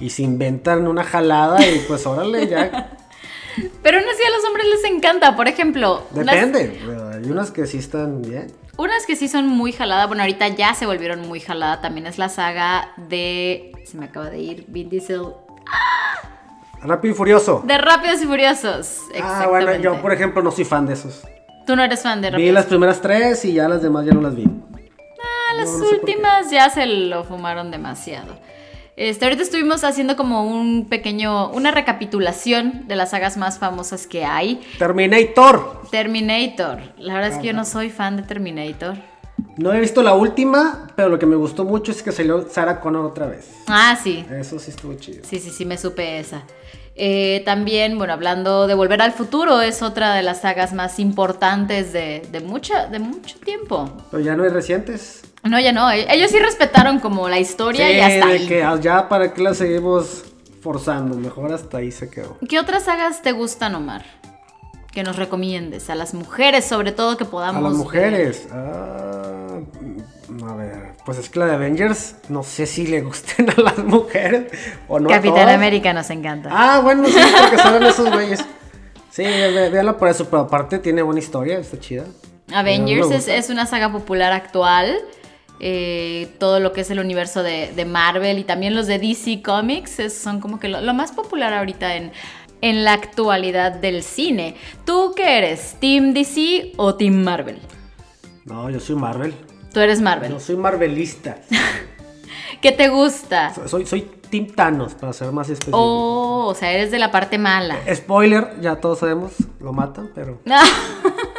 y 0.00 0.10
se 0.10 0.22
inventan 0.22 0.88
una 0.88 1.04
jalada 1.04 1.64
y 1.64 1.78
pues 1.86 2.04
órale, 2.06 2.48
ya 2.48 2.96
Pero 3.84 3.98
aún 3.98 4.06
así 4.08 4.22
a 4.26 4.30
los 4.36 4.44
hombres 4.46 4.66
les 4.66 4.84
encanta, 4.90 5.36
por 5.36 5.46
ejemplo. 5.46 6.02
las- 6.12 6.26
depende. 6.26 6.76
Hay 7.14 7.30
unas 7.30 7.52
que 7.52 7.68
sí 7.68 7.78
están 7.78 8.20
bien. 8.22 8.48
Unas 8.76 9.06
que 9.06 9.14
sí 9.14 9.28
son 9.28 9.46
muy 9.46 9.70
jalada, 9.70 10.08
bueno, 10.08 10.24
ahorita 10.24 10.48
ya 10.48 10.74
se 10.74 10.86
volvieron 10.86 11.20
muy 11.28 11.38
jalada, 11.38 11.80
también 11.80 12.08
es 12.08 12.18
la 12.18 12.28
saga 12.28 12.90
de... 12.96 13.70
Se 13.84 13.96
me 13.96 14.06
acaba 14.06 14.28
de 14.28 14.38
ir, 14.38 14.64
Vin 14.66 14.88
Diesel. 14.90 15.22
Rápido 16.82 17.14
y 17.14 17.16
Furioso. 17.16 17.62
De 17.64 17.78
Rápidos 17.78 18.20
y 18.22 18.26
Furiosos. 18.26 18.98
Ah, 19.22 19.46
bueno, 19.48 19.76
yo 19.76 20.02
por 20.02 20.12
ejemplo 20.12 20.42
no 20.42 20.50
soy 20.50 20.64
fan 20.64 20.86
de 20.86 20.94
esos. 20.94 21.22
Tú 21.66 21.76
no 21.76 21.82
eres 21.82 22.02
fan 22.02 22.20
de 22.20 22.28
Vi 22.28 22.32
Rápidos. 22.32 22.54
las 22.54 22.66
primeras 22.66 23.00
tres 23.00 23.44
y 23.44 23.54
ya 23.54 23.68
las 23.68 23.82
demás 23.82 24.04
ya 24.06 24.12
no 24.12 24.20
las 24.20 24.34
vi. 24.36 24.44
Ah, 24.46 25.54
las 25.56 25.66
no, 25.70 25.78
no 25.78 25.84
sé 25.84 25.84
por 25.96 26.04
qué. 26.04 26.12
últimas 26.12 26.50
ya 26.50 26.68
se 26.70 26.86
lo 26.86 27.24
fumaron 27.24 27.70
demasiado. 27.70 28.38
Este, 28.96 29.24
ahorita 29.24 29.42
estuvimos 29.42 29.82
haciendo 29.82 30.16
como 30.16 30.44
un 30.44 30.86
pequeño, 30.88 31.50
una 31.50 31.72
recapitulación 31.72 32.86
de 32.86 32.94
las 32.94 33.10
sagas 33.10 33.36
más 33.36 33.58
famosas 33.58 34.06
que 34.06 34.24
hay. 34.24 34.60
Terminator. 34.78 35.82
Terminator. 35.90 36.78
La 36.98 37.14
verdad 37.14 37.30
es 37.32 37.38
que 37.38 37.48
yo 37.48 37.52
no 37.54 37.64
soy 37.64 37.90
fan 37.90 38.16
de 38.16 38.22
Terminator. 38.22 38.94
No 39.56 39.72
he 39.72 39.80
visto 39.80 40.02
la 40.02 40.14
última, 40.14 40.88
pero 40.96 41.08
lo 41.08 41.18
que 41.18 41.26
me 41.26 41.36
gustó 41.36 41.64
mucho 41.64 41.92
es 41.92 42.02
que 42.02 42.12
salió 42.12 42.46
Sarah 42.48 42.80
Connor 42.80 43.04
otra 43.06 43.26
vez. 43.26 43.48
Ah, 43.66 43.98
sí. 44.00 44.24
Eso 44.30 44.58
sí 44.58 44.70
estuvo 44.70 44.94
chido. 44.94 45.24
Sí, 45.24 45.38
sí, 45.40 45.50
sí, 45.50 45.64
me 45.64 45.76
supe 45.78 46.18
esa. 46.18 46.42
Eh, 46.96 47.42
también, 47.44 47.98
bueno, 47.98 48.12
hablando 48.12 48.68
de 48.68 48.74
Volver 48.74 49.02
al 49.02 49.12
Futuro, 49.12 49.60
es 49.60 49.82
otra 49.82 50.14
de 50.14 50.22
las 50.22 50.42
sagas 50.42 50.72
más 50.72 51.00
importantes 51.00 51.92
de, 51.92 52.22
de, 52.30 52.40
mucha, 52.40 52.86
de 52.86 53.00
mucho 53.00 53.38
tiempo. 53.40 53.90
Pero 54.12 54.22
ya 54.22 54.36
no 54.36 54.44
hay 54.44 54.50
recientes. 54.50 55.22
No, 55.42 55.58
ya 55.58 55.72
no. 55.72 55.90
e- 55.90 56.06
Ellos 56.14 56.30
sí 56.30 56.38
respetaron 56.38 57.00
como 57.00 57.28
la 57.28 57.40
historia 57.40 57.90
y 57.90 57.98
hasta 58.00 58.26
de 58.28 58.32
ahí. 58.34 58.46
que 58.46 58.62
ah, 58.62 58.78
ya 58.80 59.08
para 59.08 59.34
qué 59.34 59.42
la 59.42 59.54
seguimos 59.54 60.24
forzando. 60.62 61.16
Mejor 61.16 61.52
hasta 61.52 61.78
ahí 61.78 61.90
se 61.90 62.08
quedó. 62.08 62.38
¿Qué 62.48 62.60
otras 62.60 62.84
sagas 62.84 63.20
te 63.22 63.32
gustan, 63.32 63.74
Omar? 63.74 64.04
Que 64.94 65.02
nos 65.02 65.16
recomiendes. 65.16 65.90
A 65.90 65.94
las 65.96 66.14
mujeres, 66.14 66.64
sobre 66.64 66.92
todo, 66.92 67.16
que 67.16 67.24
A 67.24 67.30
podamos. 67.30 67.62
las 67.62 67.72
ver. 67.72 67.78
mujeres. 67.78 68.48
ah, 68.52 69.58
mm, 70.28 70.44
a 70.44 70.54
ver, 70.56 70.92
pues 71.04 71.18
es 71.18 71.28
que 71.28 71.38
la 71.40 71.46
de 71.46 71.54
Avengers, 71.54 72.16
no 72.28 72.42
sé 72.42 72.66
si 72.66 72.86
le 72.86 73.00
gusten 73.02 73.50
a 73.56 73.60
las 73.60 73.78
mujeres 73.78 74.52
o 74.88 75.00
no. 75.00 75.10
a 75.10 75.14
Capitán. 75.14 75.48
América 75.48 75.92
nos 75.92 76.08
encanta. 76.10 76.48
Ah, 76.52 76.80
bueno, 76.80 77.06
sí, 77.08 77.18
porque 77.40 77.58
saben 77.58 77.82
esos 77.82 78.10
güeyes. 78.10 78.44
Sí, 79.10 79.22
ve- 79.24 79.68
véanla 79.70 79.96
por 79.96 80.08
eso, 80.08 80.24
pero 80.28 80.42
aparte 80.42 80.78
tiene 80.78 81.02
buena 81.02 81.20
historia, 81.20 81.58
está 81.58 81.78
chida. 81.78 82.04
Avengers 82.52 83.10
es, 83.28 83.48
una 83.50 83.66
saga 83.66 83.90
popular 83.90 84.32
actual. 84.32 84.94
Eh, 85.60 86.34
todo 86.40 86.58
lo 86.58 86.72
que 86.72 86.80
es 86.80 86.90
el 86.90 86.98
universo 86.98 87.42
de, 87.44 87.72
de 87.74 87.84
Marvel 87.84 88.38
y 88.40 88.44
también 88.44 88.74
los 88.74 88.86
de 88.88 88.98
DC 88.98 89.40
Comics 89.42 89.98
es- 90.00 90.16
son 90.18 90.40
como 90.40 90.58
que 90.58 90.68
lo, 90.68 90.80
lo 90.80 90.94
más 90.94 91.12
popular 91.12 91.52
ahorita 91.54 91.94
en, 91.94 92.12
en 92.64 92.82
la 92.82 92.94
actualidad 92.94 93.72
del 93.72 94.02
cine. 94.02 94.56
¿Tú 94.86 95.12
qué 95.14 95.36
eres? 95.36 95.76
¿Team 95.80 96.14
DC 96.14 96.72
o 96.78 96.94
Team 96.94 97.22
Marvel? 97.22 97.58
No, 98.46 98.70
yo 98.70 98.80
soy 98.80 98.96
Marvel. 98.96 99.34
Tú 99.70 99.80
eres 99.80 100.00
Marvel. 100.00 100.32
Yo 100.32 100.40
soy 100.40 100.56
marvelista. 100.56 101.42
¿Qué 102.62 102.72
te 102.72 102.88
gusta? 102.88 103.52
Soy, 103.66 103.84
soy 103.84 104.10
Team 104.30 104.46
Thanos, 104.46 104.94
para 104.94 105.12
ser 105.12 105.30
más 105.30 105.50
específico. 105.50 105.76
Oh, 105.78 106.46
o 106.46 106.54
sea, 106.54 106.72
eres 106.72 106.90
de 106.90 106.98
la 106.98 107.10
parte 107.10 107.36
mala. 107.36 107.76
Spoiler, 107.94 108.58
ya 108.62 108.76
todos 108.76 109.00
sabemos, 109.00 109.32
lo 109.60 109.74
matan, 109.74 110.10
pero. 110.14 110.40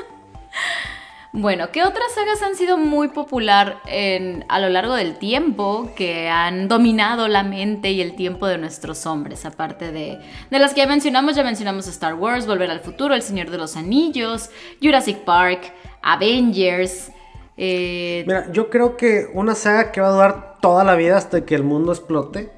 Bueno, 1.38 1.70
¿qué 1.74 1.84
otras 1.84 2.14
sagas 2.14 2.42
han 2.42 2.56
sido 2.56 2.78
muy 2.78 3.10
popular 3.10 3.82
en, 3.88 4.46
a 4.48 4.60
lo 4.62 4.70
largo 4.70 4.94
del 4.94 5.18
tiempo 5.18 5.92
que 5.94 6.30
han 6.30 6.70
dominado 6.70 7.28
la 7.28 7.44
mente 7.44 7.92
y 7.92 8.00
el 8.02 8.16
tiempo 8.16 8.48
de 8.48 8.58
nuestros 8.58 9.06
hombres? 9.06 9.46
Aparte 9.46 9.92
de, 9.92 10.18
de 10.50 10.60
las 10.60 10.74
que 10.74 10.80
ya 10.80 10.88
mencionamos, 10.88 11.36
ya 11.36 11.44
mencionamos 11.44 11.88
Star 11.88 12.14
Wars, 12.14 12.48
Volver 12.48 12.72
al 12.72 12.80
Futuro, 12.80 13.14
El 13.14 13.22
Señor 13.22 13.50
de 13.50 13.58
los 13.58 13.76
Anillos, 13.76 14.50
Jurassic 14.82 15.18
Park, 15.26 15.74
Avengers. 16.02 17.12
eh, 17.58 18.24
Mira, 18.26 18.50
yo 18.54 18.70
creo 18.70 18.96
que 18.96 19.28
una 19.34 19.56
saga 19.56 19.92
que 19.92 20.00
va 20.00 20.08
a 20.08 20.12
durar 20.12 20.58
toda 20.62 20.86
la 20.86 20.96
vida 20.96 21.18
hasta 21.18 21.46
que 21.46 21.56
el 21.56 21.64
mundo 21.64 21.92
explote 21.92 22.50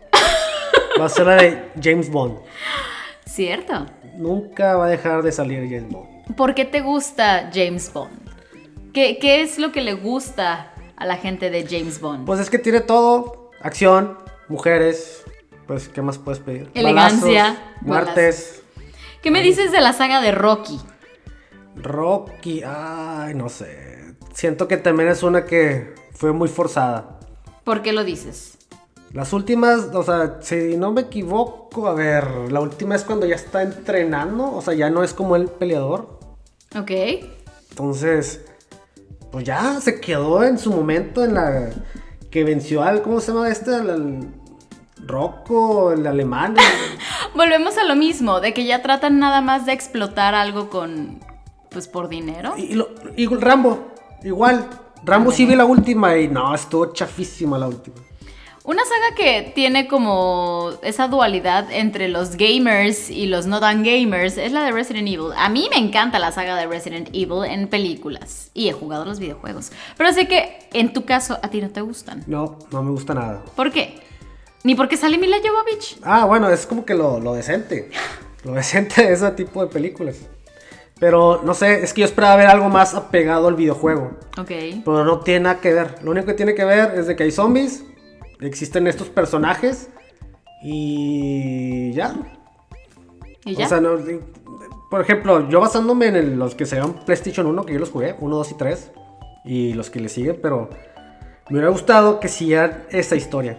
va 1.02 1.06
a 1.06 1.10
ser 1.10 1.26
la 1.26 1.36
de 1.38 1.72
James 1.82 2.12
Bond. 2.12 2.38
¿Cierto? 3.26 3.88
Nunca 4.18 4.76
va 4.76 4.86
a 4.86 4.90
dejar 4.90 5.24
de 5.24 5.32
salir 5.32 5.64
James 5.68 5.92
Bond. 5.92 6.36
¿Por 6.36 6.54
qué 6.54 6.64
te 6.64 6.82
gusta 6.82 7.50
James 7.52 7.92
Bond? 7.92 8.28
¿Qué, 8.98 9.20
qué 9.20 9.44
es 9.44 9.60
lo 9.60 9.72
que 9.72 9.82
le 9.82 9.94
gusta 9.94 10.74
a 10.96 11.06
la 11.06 11.18
gente 11.18 11.52
de 11.52 11.68
James 11.68 12.02
Bond? 12.02 12.26
Pues 12.26 12.40
es 12.40 12.50
que 12.50 12.58
tiene 12.58 12.80
todo: 12.80 13.52
acción, 13.62 14.18
mujeres. 14.48 15.24
Pues, 15.68 15.88
¿qué 15.88 16.02
más 16.02 16.18
puedes 16.18 16.40
pedir? 16.40 16.72
Elegancia, 16.74 17.44
Balazos, 17.44 17.82
muertes. 17.82 18.64
¿Qué 19.22 19.30
me 19.30 19.44
dices 19.44 19.72
de 19.72 19.82
la 19.82 19.94
saga 19.94 20.20
de 20.20 20.32
Rocky? 20.32 20.80
Rocky, 21.76 22.64
ay, 22.66 23.36
no 23.36 23.50
sé. 23.50 24.16
Siento 24.34 24.68
que 24.68 24.78
también 24.78 25.10
es 25.10 25.22
una 25.22 25.46
que 25.46 25.94
fue 26.14 26.32
muy 26.32 26.50
forzada. 26.50 27.20
¿Por 27.64 27.84
qué 27.84 27.94
lo 27.94 28.04
dices? 28.04 28.58
Las 29.14 29.32
últimas, 29.32 29.94
o 29.94 30.02
sea, 30.02 30.40
si 30.42 30.76
no 30.76 30.92
me 30.92 31.02
equivoco, 31.02 31.88
a 31.88 31.94
ver, 31.94 32.52
la 32.52 32.62
última 32.62 32.96
es 32.96 33.04
cuando 33.04 33.28
ya 33.28 33.36
está 33.36 33.62
entrenando, 33.62 34.52
o 34.56 34.62
sea, 34.64 34.74
ya 34.74 34.90
no 34.90 35.04
es 35.04 35.14
como 35.14 35.36
el 35.36 35.50
peleador. 35.50 36.18
Ok. 36.76 36.92
Entonces, 37.70 38.42
pues 39.32 39.46
ya 39.46 39.80
se 39.82 40.00
quedó 40.00 40.44
en 40.44 40.58
su 40.58 40.72
momento 40.72 41.24
en 41.24 41.34
la 41.36 41.70
que 42.32 42.44
venció 42.44 42.84
al, 42.84 43.02
¿cómo 43.02 43.20
se 43.20 43.32
llama 43.32 43.50
este? 43.50 43.74
Al, 43.76 43.90
al 43.90 44.28
Rocco, 45.06 45.92
el 45.92 46.06
alemán. 46.08 46.56
Volvemos 47.36 47.78
a 47.78 47.84
lo 47.84 47.96
mismo, 47.96 48.40
de 48.40 48.54
que 48.54 48.66
ya 48.66 48.82
tratan 48.82 49.20
nada 49.20 49.42
más 49.42 49.66
de 49.66 49.74
explotar 49.74 50.36
algo 50.36 50.70
con, 50.70 51.20
pues 51.70 51.88
por 51.88 52.10
dinero. 52.10 52.54
y, 52.58 52.74
lo- 52.74 52.90
y 53.16 53.28
Rambo, 53.28 53.88
igual. 54.24 54.68
Rambo 55.04 55.32
sí 55.32 55.46
vi 55.46 55.56
la 55.56 55.66
última 55.66 56.18
y 56.18 56.28
no, 56.28 56.54
estuvo 56.56 56.88
chafísima 56.92 57.58
la 57.58 57.68
última. 57.68 57.96
Una 58.68 58.84
saga 58.84 59.16
que 59.16 59.54
tiene 59.56 59.88
como 59.88 60.72
esa 60.82 61.08
dualidad 61.08 61.72
entre 61.72 62.10
los 62.10 62.36
gamers 62.36 63.10
y 63.10 63.28
los 63.28 63.46
no 63.46 63.62
tan 63.62 63.82
gamers 63.82 64.36
es 64.36 64.52
la 64.52 64.66
de 64.66 64.74
Resident 64.74 65.08
Evil. 65.08 65.32
A 65.38 65.48
mí 65.48 65.70
me 65.74 65.80
encanta 65.80 66.20
la 66.20 66.34
saga 66.34 66.58
de 66.58 66.68
Resident 66.68 67.08
Evil 67.14 67.46
en 67.50 67.70
películas 67.70 68.52
y 68.54 68.68
he 68.68 68.74
jugado 68.74 69.06
los 69.06 69.20
videojuegos. 69.20 69.72
Pero 69.96 70.12
sé 70.12 70.28
que 70.28 70.68
en 70.74 70.92
tu 70.92 71.06
caso 71.06 71.40
a 71.42 71.50
ti 71.50 71.62
no 71.62 71.70
te 71.70 71.80
gustan. 71.80 72.26
No, 72.28 72.60
no 72.70 72.84
me 72.84 72.92
gusta 72.92 73.14
nada. 73.14 73.42
¿Por 73.56 73.72
qué? 73.72 74.02
Ni 74.66 74.76
porque 74.76 74.98
sale 74.98 75.18
Mila 75.18 75.38
Jovovich. 75.38 75.98
Ah, 76.04 76.26
bueno, 76.26 76.50
es 76.50 76.66
como 76.66 76.84
que 76.84 76.94
lo, 76.94 77.22
lo 77.22 77.36
decente. 77.36 77.90
Lo 78.44 78.52
decente 78.52 79.02
de 79.02 79.14
ese 79.14 79.32
tipo 79.32 79.62
de 79.62 79.68
películas. 79.72 80.18
Pero 81.00 81.42
no 81.42 81.54
sé, 81.54 81.86
es 81.86 81.94
que 81.94 82.02
yo 82.02 82.06
esperaba 82.06 82.36
ver 82.36 82.48
algo 82.48 82.68
más 82.68 82.96
apegado 82.96 83.48
al 83.48 83.56
videojuego. 83.56 84.18
Ok. 84.38 84.52
Pero 84.84 85.06
no 85.06 85.22
tiene 85.22 85.40
nada 85.40 85.62
que 85.62 85.74
ver. 85.74 86.04
Lo 86.04 86.12
único 86.12 86.28
que 86.28 86.34
tiene 86.34 86.54
que 86.54 86.66
ver 86.66 86.96
es 86.96 87.08
de 87.08 87.16
que 87.16 87.24
hay 87.24 87.32
zombies, 87.32 87.86
existen 88.42 88.88
estos 88.88 89.10
personajes 89.10 89.90
y 90.64 91.92
ya. 91.94 92.16
¿Y 93.46 93.56
ya? 93.56 93.66
O 93.66 93.70
sea, 93.70 93.80
no- 93.82 93.98
por 94.90 95.02
ejemplo, 95.02 95.48
yo 95.50 95.60
basándome 95.60 96.08
en 96.08 96.16
el- 96.16 96.40
los 96.40 96.56
que 96.56 96.66
se 96.66 96.76
llaman 96.78 96.96
PlayStation 97.06 97.46
1, 97.48 97.64
que 97.66 97.74
yo 97.74 97.80
los 97.80 97.90
jugué, 97.92 98.16
1, 98.20 98.36
2 98.38 98.52
y 98.52 98.56
3, 98.56 98.92
y 99.46 99.74
los 99.74 99.90
que 99.90 100.00
le 100.00 100.10
siguen, 100.10 100.40
pero 100.42 100.70
me 101.50 101.58
hubiera 101.58 101.70
gustado 101.70 102.20
que 102.20 102.28
siguieran 102.28 102.84
esa 102.90 103.16
historia. 103.16 103.58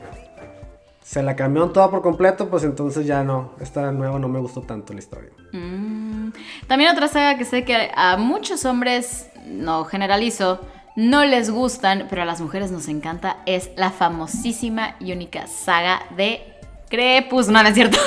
Se 1.03 1.23
la 1.23 1.37
cambiaron 1.37 1.73
toda 1.73 1.91
por 1.91 2.03
completo, 2.03 2.49
pues 2.51 2.65
entonces 2.65 3.07
ya 3.07 3.25
no, 3.25 3.53
esta 3.61 3.91
nueva 3.93 4.19
no 4.19 4.29
me 4.29 4.39
gustó 4.41 4.61
tanto 4.63 4.93
la 4.93 4.99
historia. 4.99 5.31
Mm. 5.53 6.33
También 6.67 6.91
otra 6.93 7.09
saga 7.09 7.39
que 7.39 7.47
sé 7.47 7.65
que 7.65 7.91
a 7.95 8.19
muchos 8.19 8.67
hombres, 8.67 9.31
no 9.47 9.85
generalizo, 9.87 10.61
no 10.99 11.25
les 11.25 11.49
gustan, 11.49 12.09
pero 12.11 12.23
a 12.23 12.25
las 12.25 12.41
mujeres 12.41 12.73
nos 12.73 12.89
encanta, 12.89 13.37
es 13.47 13.71
la 13.77 13.93
famosísima 13.93 14.97
y 14.99 15.13
única 15.13 15.47
saga 15.47 16.01
de 16.17 16.43
Crepúsculo. 16.89 17.59
No, 17.59 17.63
no 17.63 17.69
es 17.69 17.75
cierto. 17.77 17.99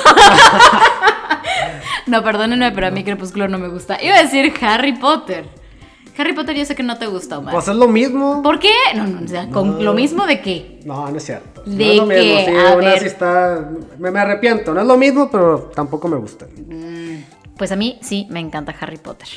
no, 2.06 2.22
perdónenme, 2.22 2.70
pero 2.72 2.88
a 2.88 2.90
mí 2.90 3.02
Crepúsculo 3.02 3.48
no 3.48 3.58
me 3.58 3.68
gusta. 3.68 3.96
Iba 4.02 4.16
a 4.16 4.22
decir 4.22 4.52
Harry 4.60 4.92
Potter. 4.92 5.46
Harry 6.18 6.34
Potter 6.34 6.54
yo 6.54 6.66
sé 6.66 6.74
que 6.74 6.82
no 6.82 6.98
te 6.98 7.06
gusta, 7.06 7.38
Omar. 7.38 7.54
Pues 7.54 7.66
es 7.68 7.74
lo 7.74 7.88
mismo. 7.88 8.42
¿Por 8.42 8.58
qué? 8.58 8.74
No, 8.94 9.06
no, 9.06 9.24
o 9.24 9.28
sea, 9.28 9.48
con 9.48 9.76
No. 9.78 9.82
lo 9.82 9.94
mismo 9.94 10.26
de 10.26 10.42
qué. 10.42 10.80
No, 10.84 11.08
no 11.10 11.16
es 11.16 11.24
cierto. 11.24 11.62
no 11.64 11.74
¿De 11.76 11.90
es 11.92 11.96
lo 11.96 12.06
mismo, 12.06 12.22
qué? 12.22 12.44
sí, 12.46 12.56
A 12.66 12.74
una 12.76 12.88
ver. 12.90 12.98
sí 12.98 13.06
está... 13.06 13.70
Me, 13.98 14.10
me 14.10 14.20
arrepiento, 14.20 14.74
no 14.74 14.82
es 14.82 14.86
lo 14.86 14.98
mismo, 14.98 15.30
pero 15.30 15.70
tampoco 15.74 16.08
me 16.08 16.18
gusta. 16.18 16.44
Pues 17.62 17.70
a 17.70 17.76
mí 17.76 17.96
sí 18.02 18.26
me 18.28 18.40
encanta 18.40 18.74
Harry 18.80 18.96
Potter. 18.96 19.28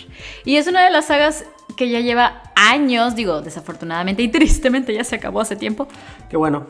Y 0.45 0.55
es 0.55 0.65
una 0.65 0.83
de 0.83 0.89
las 0.89 1.05
sagas 1.05 1.45
que 1.77 1.89
ya 1.89 1.99
lleva 1.99 2.41
años, 2.55 3.13
digo, 3.13 3.43
desafortunadamente 3.43 4.23
y 4.23 4.27
tristemente 4.31 4.95
ya 4.95 5.03
se 5.03 5.13
acabó 5.13 5.41
hace 5.41 5.55
tiempo. 5.55 5.87
Qué 6.27 6.35
bueno. 6.35 6.65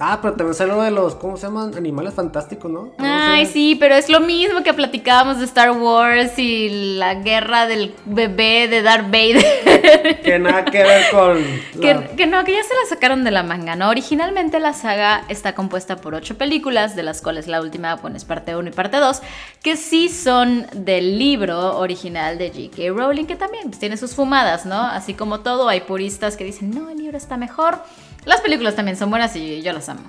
Ah, 0.00 0.20
pero 0.22 0.34
también 0.34 0.54
salió 0.54 0.80
de 0.80 0.90
los, 0.90 1.16
¿cómo 1.16 1.36
se 1.36 1.46
llaman? 1.46 1.74
Animales 1.76 2.14
fantásticos, 2.14 2.70
¿no? 2.70 2.90
Ay, 2.98 3.46
sí, 3.46 3.76
pero 3.78 3.96
es 3.96 4.08
lo 4.08 4.20
mismo 4.20 4.62
que 4.62 4.72
platicábamos 4.72 5.38
de 5.38 5.44
Star 5.44 5.72
Wars 5.72 6.38
y 6.38 6.94
la 6.96 7.14
guerra 7.14 7.66
del 7.66 7.94
bebé 8.04 8.68
de 8.68 8.82
Darth 8.82 9.06
Vader. 9.06 10.18
Que 10.22 10.38
nada 10.38 10.64
que 10.64 10.82
ver 10.82 11.10
con... 11.10 11.38
Que 12.16 12.26
no, 12.26 12.44
que 12.44 12.52
ya 12.52 12.62
se 12.62 12.74
la 12.74 12.88
sacaron 12.88 13.24
de 13.24 13.30
la 13.30 13.42
manga, 13.42 13.76
¿no? 13.76 13.88
Originalmente 13.88 14.60
la 14.60 14.72
saga 14.72 15.24
está 15.28 15.54
compuesta 15.54 15.96
por 15.96 16.14
ocho 16.14 16.36
películas, 16.36 16.94
de 16.94 17.02
las 17.02 17.22
cuales 17.22 17.46
la 17.46 17.60
última 17.60 17.96
bueno, 17.96 18.16
es 18.16 18.24
parte 18.24 18.54
1 18.54 18.68
y 18.68 18.72
parte 18.72 18.98
2, 18.98 19.22
que 19.62 19.76
sí 19.76 20.08
son 20.08 20.66
del 20.72 21.18
libro 21.18 21.78
original 21.78 22.38
de 22.38 22.50
J.K. 22.50 22.92
Rowling, 22.94 23.24
que 23.24 23.36
también 23.36 23.64
pues, 23.64 23.78
tiene 23.78 23.96
sus 23.96 24.14
fumadas, 24.14 24.66
¿no? 24.66 24.80
Así 24.80 25.14
como 25.14 25.40
todo, 25.40 25.68
hay 25.68 25.80
puristas 25.80 26.36
que 26.36 26.44
dicen, 26.44 26.70
no, 26.70 26.90
el 26.90 26.98
libro 26.98 27.16
está 27.16 27.36
mejor. 27.36 27.78
Las 28.24 28.40
películas 28.40 28.76
también 28.76 28.96
son 28.96 29.10
buenas 29.10 29.34
y 29.36 29.62
yo 29.62 29.72
las 29.72 29.88
amo. 29.88 30.02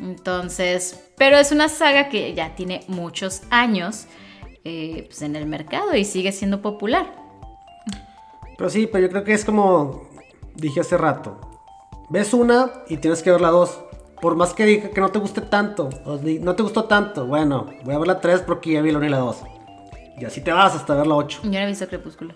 Entonces, 0.00 1.10
pero 1.16 1.36
es 1.38 1.50
una 1.52 1.68
saga 1.68 2.08
que 2.08 2.34
ya 2.34 2.54
tiene 2.54 2.84
muchos 2.88 3.42
años 3.50 4.06
eh, 4.64 5.04
pues, 5.06 5.22
en 5.22 5.34
el 5.34 5.46
mercado 5.46 5.94
y 5.94 6.04
sigue 6.04 6.32
siendo 6.32 6.62
popular. 6.62 7.12
Pero 8.56 8.70
sí, 8.70 8.88
pero 8.90 9.06
yo 9.06 9.10
creo 9.10 9.24
que 9.24 9.34
es 9.34 9.44
como 9.44 10.08
dije 10.54 10.80
hace 10.80 10.96
rato. 10.96 11.40
Ves 12.10 12.34
una 12.34 12.70
y 12.88 12.96
tienes 12.98 13.22
que 13.22 13.30
ver 13.30 13.40
la 13.40 13.50
dos. 13.50 13.80
Por 14.20 14.34
más 14.34 14.52
que 14.52 14.64
diga 14.64 14.90
que 14.90 15.00
no 15.00 15.10
te 15.10 15.20
guste 15.20 15.40
tanto, 15.40 15.90
no 16.04 16.56
te 16.56 16.62
gustó 16.62 16.84
tanto, 16.84 17.26
bueno, 17.26 17.66
voy 17.84 17.94
a 17.94 17.98
ver 17.98 18.08
la 18.08 18.20
3 18.20 18.40
porque 18.40 18.72
ya 18.72 18.82
vi 18.82 18.90
la 18.90 18.98
1 18.98 19.06
y 19.06 19.10
la 19.10 19.18
2. 19.18 19.36
Y 20.20 20.24
así 20.24 20.40
te 20.40 20.50
vas 20.50 20.74
hasta 20.74 20.94
ver 20.94 21.06
la 21.06 21.14
8. 21.14 21.42
Yo 21.44 21.50
no 21.50 21.58
he 21.58 21.66
visto 21.66 21.86
Crepúsculo. 21.86 22.34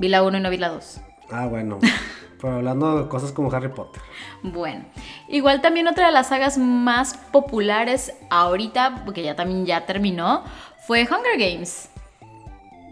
Vi 0.00 0.08
la 0.08 0.24
1 0.24 0.38
y 0.38 0.40
no 0.40 0.50
vi 0.50 0.56
la 0.56 0.70
2. 0.70 1.00
Ah, 1.32 1.46
bueno. 1.46 1.78
Pero 2.40 2.54
hablando 2.56 3.02
de 3.02 3.08
cosas 3.08 3.30
como 3.30 3.52
Harry 3.52 3.68
Potter. 3.68 4.02
Bueno, 4.42 4.84
igual 5.28 5.60
también 5.62 5.86
otra 5.86 6.06
de 6.06 6.12
las 6.12 6.28
sagas 6.28 6.58
más 6.58 7.14
populares 7.14 8.14
ahorita, 8.30 9.02
porque 9.04 9.22
ya 9.22 9.36
también 9.36 9.64
ya 9.64 9.86
terminó, 9.86 10.42
fue 10.86 11.02
Hunger 11.02 11.38
Games. 11.38 11.88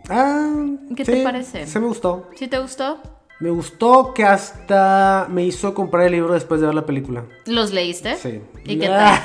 Ah, 0.08 0.54
¿Qué 0.96 1.04
sí, 1.04 1.12
te 1.12 1.22
parece? 1.24 1.66
Se 1.66 1.80
me 1.80 1.86
gustó. 1.88 2.30
¿Sí 2.36 2.46
te 2.46 2.58
gustó? 2.60 3.00
Me 3.40 3.50
gustó 3.50 4.14
que 4.14 4.24
hasta 4.24 5.26
me 5.28 5.44
hizo 5.44 5.74
comprar 5.74 6.06
el 6.06 6.12
libro 6.12 6.34
después 6.34 6.60
de 6.60 6.66
ver 6.66 6.74
la 6.76 6.86
película. 6.86 7.24
¿Los 7.46 7.72
leíste? 7.72 8.16
Sí. 8.16 8.40
¿Y 8.64 8.78
qué 8.78 8.86
tal? 8.88 9.18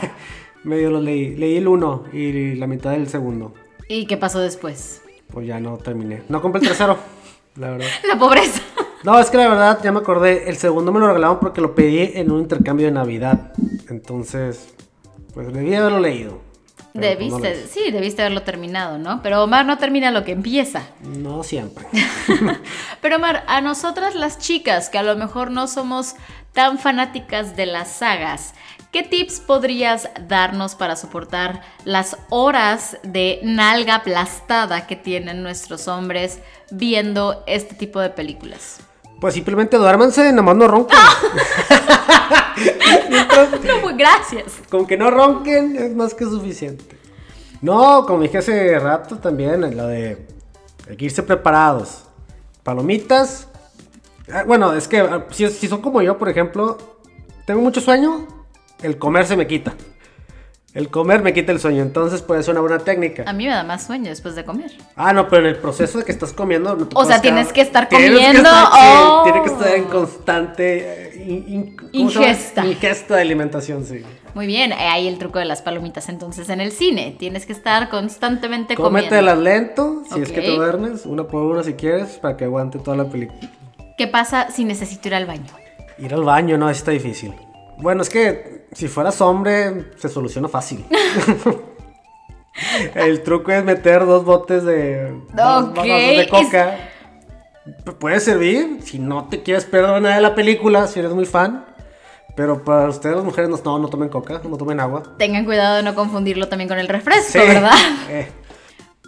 Medio 0.63 0.89
lo 0.89 1.01
leí. 1.01 1.35
Leí 1.35 1.57
el 1.57 1.67
1 1.67 2.05
y 2.13 2.55
la 2.55 2.65
mitad 2.65 2.91
del 2.91 3.07
segundo. 3.09 3.53
¿Y 3.87 4.07
qué 4.07 4.17
pasó 4.17 4.39
después? 4.39 5.03
Pues 5.31 5.45
ya 5.45 5.59
no 5.59 5.77
terminé. 5.77 6.23
No 6.29 6.41
compré 6.41 6.61
el 6.61 6.67
tercero, 6.69 6.97
la 7.57 7.71
verdad. 7.71 7.87
La 8.07 8.17
pobreza. 8.17 8.61
No, 9.05 9.19
es 9.19 9.29
que 9.29 9.37
la 9.37 9.47
verdad, 9.47 9.79
ya 9.83 9.91
me 9.91 9.99
acordé. 9.99 10.49
El 10.49 10.57
segundo 10.57 10.91
me 10.91 10.99
lo 10.99 11.05
regalaron 11.05 11.39
porque 11.39 11.61
lo 11.61 11.75
pedí 11.75 12.11
en 12.15 12.31
un 12.31 12.39
intercambio 12.41 12.87
de 12.87 12.91
Navidad. 12.91 13.53
Entonces, 13.87 14.73
pues 15.31 15.53
debí 15.53 15.75
haberlo 15.75 15.99
leído. 15.99 16.41
Pues, 16.75 16.95
no 16.95 17.01
Debiste, 17.01 17.67
sí, 17.67 17.91
debiste 17.91 18.23
haberlo 18.23 18.41
terminado, 18.41 18.97
¿no? 18.97 19.21
Pero 19.21 19.43
Omar 19.43 19.63
no 19.67 19.77
termina 19.77 20.09
lo 20.09 20.23
que 20.23 20.31
empieza. 20.31 20.87
No 21.03 21.43
siempre. 21.43 21.85
Pero 23.01 23.17
Omar, 23.17 23.43
a 23.47 23.61
nosotras 23.61 24.15
las 24.15 24.39
chicas, 24.39 24.89
que 24.89 24.97
a 24.97 25.03
lo 25.03 25.15
mejor 25.15 25.51
no 25.51 25.67
somos 25.67 26.15
tan 26.53 26.79
fanáticas 26.79 27.55
de 27.55 27.67
las 27.67 27.91
sagas, 27.91 28.55
¿qué 28.91 29.03
tips 29.03 29.39
podrías 29.39 30.09
darnos 30.27 30.73
para 30.73 30.95
soportar 30.95 31.61
las 31.83 32.17
horas 32.29 32.97
de 33.03 33.39
nalga 33.43 33.95
aplastada 33.95 34.87
que 34.87 34.95
tienen 34.95 35.43
nuestros 35.43 35.87
hombres 35.87 36.39
viendo 36.71 37.43
este 37.45 37.75
tipo 37.75 37.99
de 37.99 38.09
películas? 38.09 38.79
Pues 39.19 39.33
simplemente 39.33 39.77
duérmanse, 39.77 40.31
nomás 40.31 40.55
no 40.55 40.67
ronquen. 40.67 40.97
No, 43.65 43.81
pues 43.81 43.97
gracias. 43.97 44.45
Con 44.69 44.85
que 44.85 44.97
no 44.97 45.11
ronquen 45.11 45.75
es 45.75 45.93
más 45.95 46.13
que 46.13 46.25
suficiente. 46.25 46.85
No, 47.61 48.05
como 48.05 48.21
dije 48.21 48.37
hace 48.37 48.79
rato 48.79 49.17
también, 49.17 49.75
lo 49.75 49.87
de 49.87 50.25
hay 50.89 50.95
que 50.95 51.05
irse 51.05 51.23
preparados. 51.23 52.03
Palomitas, 52.63 53.47
Ah, 54.31 54.43
Bueno, 54.43 54.73
es 54.73 54.87
que 54.87 54.99
ah, 54.99 55.25
si, 55.29 55.47
si 55.49 55.67
son 55.67 55.81
como 55.81 56.01
yo, 56.01 56.17
por 56.17 56.29
ejemplo, 56.29 56.77
tengo 57.45 57.61
mucho 57.61 57.79
sueño, 57.81 58.27
el 58.81 58.97
comer 58.97 59.27
se 59.27 59.37
me 59.37 59.45
quita. 59.47 59.75
El 60.75 60.89
comer 60.89 61.23
me 61.23 61.33
quita 61.33 61.53
el 61.53 61.59
sueño, 61.61 61.81
entonces 61.81 62.21
puede 62.21 62.43
ser 62.43 62.51
una 62.51 62.59
buena 62.61 62.79
técnica. 62.79 63.23
A 63.25 63.31
mí 63.33 63.45
me 63.45 63.51
da 63.51 63.63
más 63.63 63.85
sueño 63.85 64.09
después 64.09 64.35
de 64.35 64.43
comer. 64.43 64.71
Ah, 64.97 65.13
no, 65.13 65.29
pero 65.29 65.43
en 65.43 65.47
el 65.47 65.57
proceso 65.57 65.97
de 65.99 66.03
que 66.03 66.11
estás 66.11 66.33
comiendo. 66.33 66.75
no 66.75 66.85
te 66.87 66.95
O 66.99 67.05
sea, 67.05 67.21
tienes 67.21 67.53
que 67.53 67.61
estar 67.61 67.87
que 67.87 67.95
comiendo, 67.95 68.41
estar- 68.41 68.65
sí, 68.73 68.79
oh. 68.81 69.21
tiene 69.23 69.41
que 69.43 69.49
estar 69.51 69.67
en 69.73 69.83
constante 69.85 71.07
eh, 71.17 71.23
in- 71.27 71.45
in-. 71.47 71.77
Ingesta. 71.93 72.65
Ingesta 72.65 73.15
de 73.15 73.21
alimentación, 73.21 73.85
sí. 73.85 74.03
Muy 74.33 74.47
bien, 74.47 74.73
eh, 74.73 74.75
ahí 74.75 75.07
el 75.07 75.17
truco 75.17 75.39
de 75.39 75.45
las 75.45 75.61
palomitas 75.61 76.09
entonces 76.09 76.49
en 76.49 76.59
el 76.59 76.73
cine. 76.73 77.15
Tienes 77.17 77.45
que 77.45 77.53
estar 77.53 77.87
constantemente 77.89 78.75
Cómetelas 78.75 79.35
comiendo. 79.35 79.65
lento, 79.65 80.03
si 80.13 80.21
es 80.21 80.31
que 80.31 80.41
te 80.41 80.51
duermes, 80.57 81.05
una 81.05 81.23
por 81.25 81.41
una 81.43 81.63
si 81.63 81.73
quieres, 81.75 82.17
para 82.17 82.35
que 82.35 82.43
aguante 82.43 82.79
toda 82.79 82.97
la 82.97 83.05
película. 83.05 83.39
¿Qué 83.97 84.07
pasa 84.07 84.51
si 84.51 84.65
necesito 84.65 85.07
ir 85.07 85.15
al 85.15 85.25
baño? 85.25 85.45
Ir 85.97 86.13
al 86.13 86.25
baño 86.25 86.57
no 86.57 86.69
está 86.69 86.91
difícil. 86.91 87.33
Bueno, 87.77 88.01
es 88.01 88.09
que 88.09 88.54
si 88.75 88.87
fueras 88.89 89.21
hombre, 89.21 89.85
se 89.97 90.09
soluciona 90.09 90.49
fácil. 90.49 90.85
El 92.95 93.21
truco 93.23 93.51
es 93.51 93.63
meter 93.63 94.05
dos 94.05 94.23
botes 94.23 94.63
de, 94.63 95.11
dos 95.33 95.73
de 95.73 96.27
coca. 96.29 96.77
Puede 97.99 98.19
servir 98.19 98.79
si 98.83 98.99
no 98.99 99.27
te 99.29 99.43
quieres 99.43 99.65
perder 99.65 100.01
nada 100.01 100.15
de 100.15 100.21
la 100.21 100.35
película, 100.35 100.87
si 100.87 100.99
eres 100.99 101.11
muy 101.11 101.25
fan. 101.25 101.65
Pero 102.35 102.63
para 102.63 102.89
ustedes, 102.89 103.15
las 103.15 103.25
mujeres, 103.25 103.49
no, 103.49 103.57
no, 103.63 103.79
no 103.79 103.87
tomen 103.87 104.09
coca, 104.09 104.41
no 104.43 104.57
tomen 104.57 104.79
agua. 104.81 105.03
Tengan 105.17 105.45
cuidado 105.45 105.77
de 105.77 105.83
no 105.83 105.95
confundirlo 105.95 106.49
también 106.49 106.67
con 106.67 106.77
el 106.77 106.89
refresco, 106.89 107.31
Sí. 107.31 107.39
¿verdad? 107.39 107.71
Eh, 108.09 108.29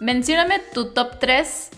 Mencióname 0.00 0.60
tu 0.72 0.92
top 0.94 1.18
3 1.18 1.70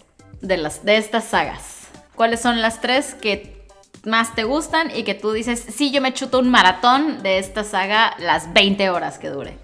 de, 0.42 0.56
las, 0.56 0.84
de 0.84 0.96
estas 0.96 1.24
sagas. 1.24 1.88
¿Cuáles 2.14 2.40
son 2.40 2.62
las 2.62 2.80
tres 2.80 3.14
que 3.14 3.59
más 4.04 4.34
te 4.34 4.44
gustan 4.44 4.90
y 4.94 5.02
que 5.04 5.14
tú 5.14 5.32
dices, 5.32 5.64
sí, 5.74 5.90
yo 5.90 6.00
me 6.00 6.12
chuto 6.14 6.38
un 6.38 6.50
maratón 6.50 7.22
de 7.22 7.38
esta 7.38 7.64
saga 7.64 8.14
las 8.18 8.52
20 8.52 8.90
horas 8.90 9.18
que 9.18 9.28
dure? 9.28 9.58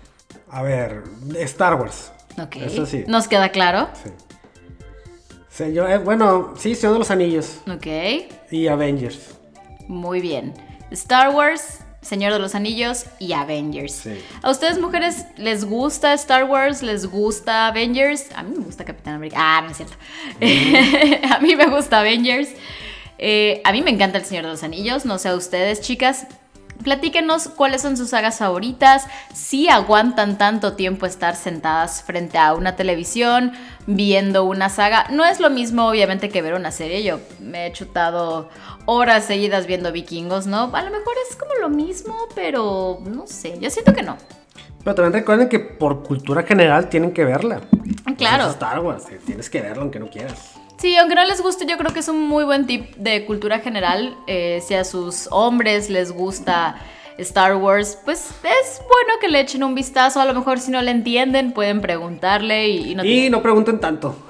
a 0.50 0.62
ver, 0.62 1.02
Star 1.40 1.74
Wars. 1.74 2.12
Ok. 2.40 2.56
Eso 2.56 2.86
sí. 2.86 3.04
¿Nos 3.08 3.28
queda 3.28 3.48
claro? 3.50 3.88
Sí. 4.02 4.10
Señor, 5.50 5.90
eh, 5.90 5.98
bueno, 5.98 6.54
sí, 6.58 6.74
Señor 6.74 6.94
de 6.94 6.98
los 7.00 7.10
Anillos 7.10 7.60
Ok. 7.70 7.86
y 8.50 8.68
Avengers. 8.68 9.34
Muy 9.88 10.20
bien. 10.20 10.52
Star 10.90 11.30
Wars, 11.34 11.80
Señor 12.02 12.32
de 12.32 12.38
los 12.38 12.54
Anillos 12.54 13.06
y 13.18 13.32
Avengers. 13.32 13.92
Sí. 13.92 14.22
¿A 14.42 14.50
ustedes 14.50 14.78
mujeres 14.78 15.24
les 15.36 15.64
gusta 15.64 16.12
Star 16.14 16.44
Wars? 16.44 16.82
¿Les 16.82 17.06
gusta 17.06 17.66
Avengers? 17.68 18.26
A 18.34 18.42
mí 18.42 18.54
me 18.56 18.64
gusta 18.64 18.84
Capitán 18.84 19.14
América. 19.14 19.36
Ah, 19.40 19.62
no 19.62 19.70
es 19.70 19.76
cierto. 19.78 19.96
a 21.34 21.38
mí 21.40 21.56
me 21.56 21.66
gusta 21.66 22.00
Avengers. 22.00 22.50
Eh, 23.18 23.60
a 23.64 23.72
mí 23.72 23.82
me 23.82 23.90
encanta 23.90 24.18
El 24.18 24.24
Señor 24.24 24.44
de 24.44 24.50
los 24.50 24.62
Anillos. 24.62 25.04
No 25.04 25.18
sé 25.18 25.28
a 25.28 25.34
ustedes, 25.34 25.80
chicas. 25.80 26.26
Platíquenos 26.82 27.48
cuáles 27.48 27.82
son 27.82 27.96
sus 27.96 28.10
sagas 28.10 28.38
favoritas, 28.38 29.06
si 29.34 29.68
aguantan 29.68 30.36
tanto 30.36 30.74
tiempo 30.74 31.06
estar 31.06 31.34
sentadas 31.34 32.02
frente 32.02 32.36
a 32.38 32.52
una 32.54 32.76
televisión 32.76 33.52
viendo 33.86 34.44
una 34.44 34.68
saga. 34.68 35.06
No 35.10 35.24
es 35.24 35.40
lo 35.40 35.48
mismo 35.48 35.88
obviamente 35.88 36.28
que 36.28 36.42
ver 36.42 36.54
una 36.54 36.70
serie, 36.70 37.02
yo 37.02 37.18
me 37.40 37.66
he 37.66 37.72
chutado 37.72 38.50
horas 38.84 39.24
seguidas 39.24 39.66
viendo 39.66 39.90
vikingos, 39.90 40.46
¿no? 40.46 40.70
A 40.74 40.82
lo 40.82 40.90
mejor 40.90 41.14
es 41.28 41.36
como 41.36 41.54
lo 41.54 41.70
mismo, 41.70 42.14
pero 42.34 43.00
no 43.06 43.26
sé, 43.26 43.58
yo 43.58 43.70
siento 43.70 43.94
que 43.94 44.02
no. 44.02 44.16
Pero 44.84 44.94
también 44.94 45.14
recuerden 45.14 45.48
que 45.48 45.58
por 45.58 46.04
cultura 46.04 46.42
general 46.42 46.88
tienen 46.88 47.12
que 47.12 47.24
verla. 47.24 47.62
Claro. 48.18 48.50
Star 48.50 48.80
Wars, 48.80 49.06
tienes 49.24 49.50
que 49.50 49.60
verlo 49.60 49.82
aunque 49.82 49.98
no 49.98 50.08
quieras. 50.08 50.55
Sí, 50.78 50.96
aunque 50.96 51.14
no 51.14 51.24
les 51.24 51.40
guste, 51.40 51.64
yo 51.66 51.78
creo 51.78 51.92
que 51.92 52.00
es 52.00 52.08
un 52.08 52.22
muy 52.22 52.44
buen 52.44 52.66
tip 52.66 52.94
de 52.96 53.24
cultura 53.24 53.60
general. 53.60 54.16
Eh, 54.26 54.62
si 54.66 54.74
a 54.74 54.84
sus 54.84 55.26
hombres 55.30 55.88
les 55.88 56.12
gusta 56.12 56.76
Star 57.18 57.56
Wars, 57.56 57.98
pues 58.04 58.28
es 58.42 58.78
bueno 58.80 59.14
que 59.20 59.28
le 59.28 59.40
echen 59.40 59.64
un 59.64 59.74
vistazo. 59.74 60.20
A 60.20 60.26
lo 60.26 60.34
mejor 60.34 60.60
si 60.60 60.70
no 60.70 60.82
le 60.82 60.90
entienden, 60.90 61.52
pueden 61.52 61.80
preguntarle 61.80 62.68
y, 62.68 62.90
y 62.90 62.94
no 62.94 63.04
Y 63.04 63.30
no 63.30 63.42
pregunten 63.42 63.80
tanto. 63.80 64.16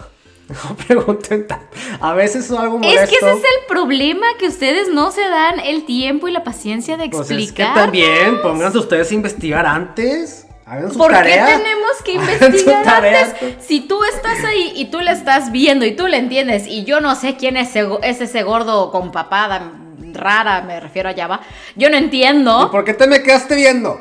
No 0.49 0.77
pregunten 0.77 1.49
tanto. 1.49 1.67
A 2.01 2.15
veces 2.15 2.45
es 2.45 2.53
algo 2.53 2.79
molesto. 2.79 3.03
Es 3.03 3.11
que 3.11 3.17
ese 3.17 3.31
es 3.31 3.39
el 3.43 3.67
problema, 3.69 4.25
que 4.39 4.47
ustedes 4.47 4.89
no 4.89 5.11
se 5.11 5.23
dan 5.23 5.59
el 5.59 5.85
tiempo 5.85 6.29
y 6.29 6.31
la 6.31 6.45
paciencia 6.45 6.97
de 6.97 7.09
Pues 7.09 7.23
es 7.23 7.37
que 7.37 7.43
explicar. 7.43 7.75
también 7.75 8.41
pónganse 8.43 8.79
ustedes 8.79 9.11
a 9.11 9.15
investigar 9.15 9.67
antes. 9.67 10.46
Hagan 10.67 10.93
su 10.93 10.99
¿Por 10.99 11.13
tarea. 11.13 11.47
qué 11.47 11.53
tenemos 11.53 12.03
que 12.05 12.13
investigar 12.15 12.87
antes? 12.89 13.35
Si 13.65 13.81
tú 13.81 14.03
estás 14.05 14.45
ahí 14.45 14.73
y 14.75 14.87
tú 14.87 15.01
le 15.01 15.13
estás 15.13 15.53
viendo 15.53 15.85
y 15.87 15.95
tú 15.95 16.09
le 16.09 16.17
entiendes 16.17 16.67
y 16.67 16.85
yo 16.85 17.01
no 17.01 17.15
sé 17.15 17.37
quién 17.37 17.57
es 17.57 17.71
ese, 17.71 17.87
es 18.03 18.21
ese 18.21 18.43
gordo 18.43 18.91
con 18.91 19.13
papada 19.13 19.73
rara, 20.13 20.63
me 20.63 20.81
refiero 20.81 21.09
a 21.09 21.15
Java, 21.15 21.41
yo 21.77 21.89
no 21.89 21.97
¿Y 21.97 22.01
entiendo. 22.01 22.69
por 22.71 22.85
qué 22.85 22.95
te 22.95 23.07
me 23.07 23.23
quedaste 23.23 23.55
viendo? 23.55 23.99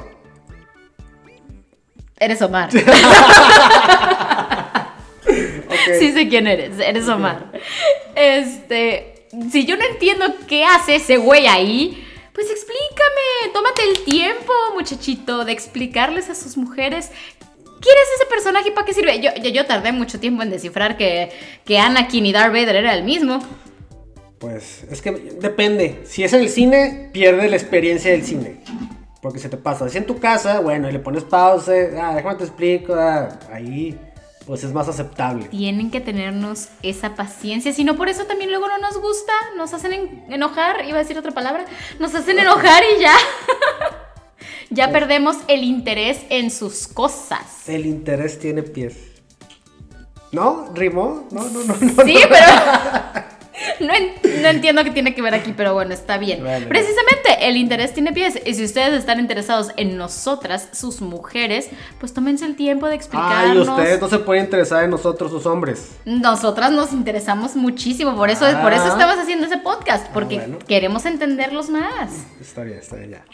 Eres 2.19 2.41
Omar. 2.41 2.69
Ok. 5.67 5.95
Sí 5.99 6.11
sé 6.13 6.29
quién 6.29 6.47
eres, 6.47 6.79
eres 6.79 7.07
Omar. 7.07 7.51
Este, 8.15 9.27
si 9.51 9.65
yo 9.65 9.75
no 9.75 9.83
entiendo 9.83 10.25
qué 10.47 10.63
hace 10.63 10.95
ese 10.95 11.17
güey 11.17 11.47
ahí, 11.47 12.04
pues 12.35 12.51
explícame, 12.51 13.53
tómate 13.53 13.81
el 13.89 14.03
tiempo, 14.03 14.51
muchachito, 14.73 15.45
de 15.45 15.53
explicarles 15.53 16.29
a 16.29 16.35
sus 16.35 16.57
mujeres 16.57 17.09
quién 17.79 17.95
es 17.97 18.19
ese 18.19 18.25
personaje 18.29 18.69
y 18.69 18.71
para 18.71 18.85
qué 18.85 18.93
sirve. 18.93 19.21
Yo, 19.21 19.31
yo, 19.41 19.65
tardé 19.65 19.93
mucho 19.93 20.19
tiempo 20.19 20.43
en 20.43 20.49
descifrar 20.49 20.97
que, 20.97 21.31
que 21.63 21.79
Anakin 21.79 22.25
y 22.25 22.33
Darth 22.33 22.51
Vader 22.51 22.75
era 22.75 22.93
el 22.93 23.05
mismo. 23.05 23.39
Pues 24.39 24.85
es 24.91 25.01
que 25.01 25.11
depende. 25.11 26.01
Si 26.05 26.25
es 26.25 26.33
en 26.33 26.41
el 26.41 26.49
cine, 26.49 27.09
pierde 27.13 27.47
la 27.47 27.55
experiencia 27.55 28.11
del 28.11 28.25
cine. 28.25 28.61
Porque 29.21 29.39
se 29.39 29.47
te 29.47 29.55
pasa. 29.55 29.87
Si 29.87 29.97
en 29.97 30.05
tu 30.05 30.19
casa, 30.19 30.59
bueno, 30.59 30.89
y 30.89 30.91
le 30.91 30.99
pones 30.99 31.23
pausa, 31.23 31.71
ah, 32.01 32.15
déjame 32.15 32.35
te 32.35 32.43
explico, 32.43 32.93
ah, 32.95 33.29
ahí 33.49 33.97
pues 34.45 34.63
es 34.63 34.73
más 34.73 34.87
aceptable. 34.87 35.45
Tienen 35.45 35.89
que 35.91 36.01
tenernos 36.01 36.67
esa 36.83 37.15
paciencia, 37.15 37.73
si 37.73 37.83
no 37.83 37.95
por 37.95 38.09
eso 38.09 38.25
también 38.25 38.51
luego 38.51 38.67
no 38.67 38.77
nos 38.77 38.97
gusta, 38.99 39.33
nos 39.57 39.73
hacen 39.73 39.93
en- 39.93 40.25
enojar, 40.33 40.85
iba 40.85 40.97
a 40.97 41.01
decir 41.01 41.17
otra 41.17 41.31
palabra, 41.31 41.65
nos 41.99 42.13
hacen 42.13 42.37
enojar 42.39 42.83
y 42.97 43.01
ya. 43.01 43.13
ya 44.69 44.91
perdemos 44.91 45.37
el 45.47 45.63
interés 45.63 46.19
en 46.29 46.51
sus 46.51 46.87
cosas. 46.87 47.67
El 47.67 47.85
interés 47.85 48.39
tiene 48.39 48.63
pies. 48.63 48.97
¿No? 50.31 50.69
¿Rimó? 50.73 51.27
No, 51.31 51.43
no, 51.49 51.63
no, 51.63 51.75
no. 51.75 52.03
Sí, 52.03 52.17
pero 52.29 52.45
no, 53.79 53.93
en- 53.93 54.41
no 54.41 54.47
entiendo 54.49 54.83
qué 54.83 54.91
tiene 54.91 55.13
que 55.15 55.21
ver 55.21 55.33
aquí, 55.35 55.53
pero 55.55 55.73
bueno, 55.73 55.93
está 55.93 56.17
bien. 56.17 56.43
Vale. 56.43 56.65
Precisamente, 56.67 57.47
el 57.47 57.57
interés 57.57 57.93
tiene 57.93 58.11
pies. 58.13 58.39
Y 58.45 58.53
si 58.53 58.63
ustedes 58.63 58.93
están 58.93 59.19
interesados 59.19 59.71
en 59.77 59.97
nosotras, 59.97 60.69
sus 60.73 61.01
mujeres, 61.01 61.69
pues 61.99 62.13
tómense 62.13 62.45
el 62.45 62.55
tiempo 62.55 62.85
de 62.87 62.93
Ay, 62.93 62.97
explicarnos. 62.97 63.67
ustedes 63.69 64.01
no 64.01 64.09
se 64.09 64.19
pueden 64.19 64.45
interesar 64.45 64.83
en 64.83 64.89
nosotros, 64.91 65.31
sus 65.31 65.45
hombres. 65.45 65.91
Nosotras 66.05 66.71
nos 66.71 66.93
interesamos 66.93 67.55
muchísimo, 67.55 68.15
por 68.15 68.29
eso, 68.29 68.45
por 68.61 68.73
eso 68.73 68.83
Ah. 68.85 68.89
estamos 68.89 69.17
haciendo 69.17 69.45
ese 69.45 69.57
podcast, 69.57 70.07
porque 70.13 70.37
bueno. 70.37 70.57
queremos 70.67 71.05
entenderlos 71.05 71.69
más. 71.69 72.11
Está 72.41 72.63
bien, 72.63 72.79
está 72.79 72.95
bien, 72.95 73.11
ya. 73.11 73.25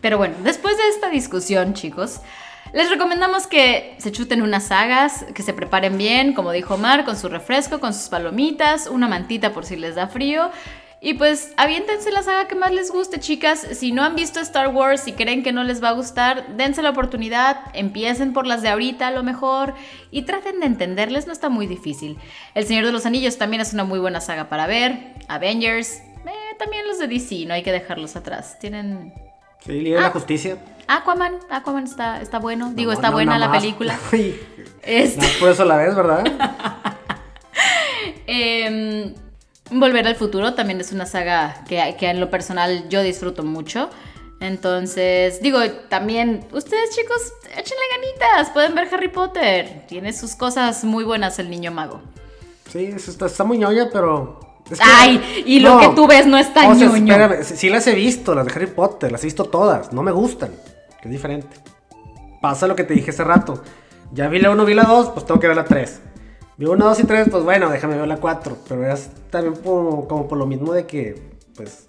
Pero 0.00 0.16
bueno, 0.16 0.34
después 0.42 0.76
de 0.78 0.88
esta 0.88 1.10
discusión, 1.10 1.74
chicos, 1.74 2.20
les 2.72 2.88
recomendamos 2.90 3.46
que 3.46 3.94
se 3.98 4.12
chuten 4.12 4.42
unas 4.42 4.68
sagas, 4.68 5.24
que 5.34 5.42
se 5.42 5.52
preparen 5.52 5.98
bien, 5.98 6.34
como 6.34 6.52
dijo 6.52 6.74
Omar, 6.74 7.04
con 7.04 7.16
su 7.16 7.28
refresco, 7.28 7.80
con 7.80 7.92
sus 7.94 8.08
palomitas, 8.08 8.86
una 8.86 9.08
mantita 9.08 9.52
por 9.52 9.64
si 9.66 9.76
les 9.76 9.94
da 9.96 10.06
frío. 10.06 10.50
Y 11.02 11.14
pues 11.14 11.54
aviéntense 11.56 12.12
la 12.12 12.22
saga 12.22 12.46
que 12.46 12.54
más 12.54 12.72
les 12.72 12.90
guste, 12.92 13.18
chicas. 13.20 13.66
Si 13.72 13.90
no 13.90 14.04
han 14.04 14.14
visto 14.14 14.38
Star 14.40 14.68
Wars 14.68 15.08
y 15.08 15.12
creen 15.12 15.42
que 15.42 15.50
no 15.50 15.64
les 15.64 15.82
va 15.82 15.88
a 15.88 15.92
gustar, 15.92 16.56
dense 16.58 16.82
la 16.82 16.90
oportunidad, 16.90 17.56
empiecen 17.72 18.34
por 18.34 18.46
las 18.46 18.60
de 18.60 18.68
ahorita 18.68 19.08
a 19.08 19.10
lo 19.10 19.22
mejor 19.22 19.72
y 20.10 20.22
traten 20.22 20.60
de 20.60 20.66
entenderles, 20.66 21.26
no 21.26 21.32
está 21.32 21.48
muy 21.48 21.66
difícil. 21.66 22.18
El 22.54 22.66
Señor 22.66 22.84
de 22.84 22.92
los 22.92 23.06
Anillos 23.06 23.38
también 23.38 23.62
es 23.62 23.72
una 23.72 23.84
muy 23.84 23.98
buena 23.98 24.20
saga 24.20 24.50
para 24.50 24.66
ver. 24.66 25.14
Avengers, 25.28 26.02
eh, 26.26 26.56
también 26.58 26.86
los 26.86 26.98
de 26.98 27.08
DC, 27.08 27.46
no 27.46 27.54
hay 27.54 27.62
que 27.62 27.72
dejarlos 27.72 28.14
atrás. 28.16 28.58
Tienen 28.58 29.14
Sí, 29.64 29.72
Liga 29.72 29.96
de 30.00 30.04
Ah. 30.04 30.08
la 30.08 30.12
Justicia. 30.12 30.58
Aquaman, 30.96 31.34
Aquaman 31.50 31.84
está, 31.84 32.20
está 32.20 32.38
bueno. 32.38 32.72
Digo, 32.74 32.90
No, 32.90 32.94
está 32.94 33.08
no, 33.08 33.14
buena 33.14 33.38
la 33.38 33.48
más. 33.48 33.60
película. 33.60 33.98
Ay, 34.12 34.40
Este, 34.82 35.26
por 35.38 35.50
eso 35.50 35.64
la 35.64 35.76
ves, 35.76 35.94
¿verdad? 35.94 36.24
em, 38.26 39.14
Volver 39.72 40.04
al 40.08 40.16
futuro 40.16 40.54
también 40.54 40.80
es 40.80 40.90
una 40.90 41.06
saga 41.06 41.62
que, 41.68 41.94
que 41.96 42.10
en 42.10 42.18
lo 42.18 42.28
personal 42.28 42.88
yo 42.88 43.02
disfruto 43.02 43.44
mucho. 43.44 43.88
Entonces, 44.40 45.40
digo, 45.42 45.60
también 45.88 46.44
ustedes 46.50 46.90
chicos, 46.96 47.32
échenle 47.56 47.82
ganitas, 47.94 48.50
pueden 48.50 48.74
ver 48.74 48.88
Harry 48.92 49.06
Potter. 49.08 49.84
Tiene 49.86 50.12
sus 50.12 50.34
cosas 50.34 50.82
muy 50.82 51.04
buenas 51.04 51.38
el 51.38 51.50
niño 51.50 51.70
mago. 51.70 52.00
Sí, 52.72 52.86
está, 52.96 53.26
está 53.26 53.44
muy 53.44 53.58
ñoña, 53.58 53.90
pero. 53.92 54.40
es 54.68 54.80
que- 54.80 54.84
Ay, 54.84 55.44
y 55.46 55.60
lo 55.60 55.78
que 55.78 55.88
tú 55.90 56.08
ves 56.08 56.26
no 56.26 56.40
O 56.40 56.42
sea, 56.42 56.74
ñoño. 56.74 56.96
espérame, 57.14 57.44
sí, 57.44 57.56
sí 57.56 57.68
las 57.68 57.86
he 57.86 57.94
visto, 57.94 58.34
las 58.34 58.46
de 58.46 58.52
Harry 58.52 58.66
Potter, 58.66 59.12
las 59.12 59.22
he 59.22 59.26
visto 59.26 59.44
todas, 59.44 59.92
no 59.92 60.02
me 60.02 60.10
gustan, 60.10 60.50
que 61.00 61.08
es 61.08 61.12
diferente. 61.12 61.56
Pasa 62.40 62.66
lo 62.66 62.76
que 62.76 62.84
te 62.84 62.94
dije 62.94 63.10
hace 63.10 63.24
rato. 63.24 63.62
Ya 64.12 64.28
vi 64.28 64.38
la 64.40 64.50
1, 64.50 64.64
vi 64.64 64.74
la 64.74 64.84
2, 64.84 65.10
pues 65.10 65.26
tengo 65.26 65.40
que 65.40 65.46
ver 65.46 65.56
la 65.56 65.64
3. 65.64 66.00
Vi 66.56 66.66
1, 66.66 66.84
2 66.84 67.00
y 67.00 67.04
3, 67.04 67.28
pues 67.30 67.44
bueno, 67.44 67.70
déjame 67.70 67.96
ver 67.96 68.08
la 68.08 68.16
4. 68.16 68.56
Pero 68.68 68.92
es 68.92 69.10
también 69.30 69.54
como, 69.62 70.08
como 70.08 70.26
por 70.28 70.38
lo 70.38 70.46
mismo 70.46 70.72
de 70.72 70.86
que 70.86 71.30
pues, 71.54 71.86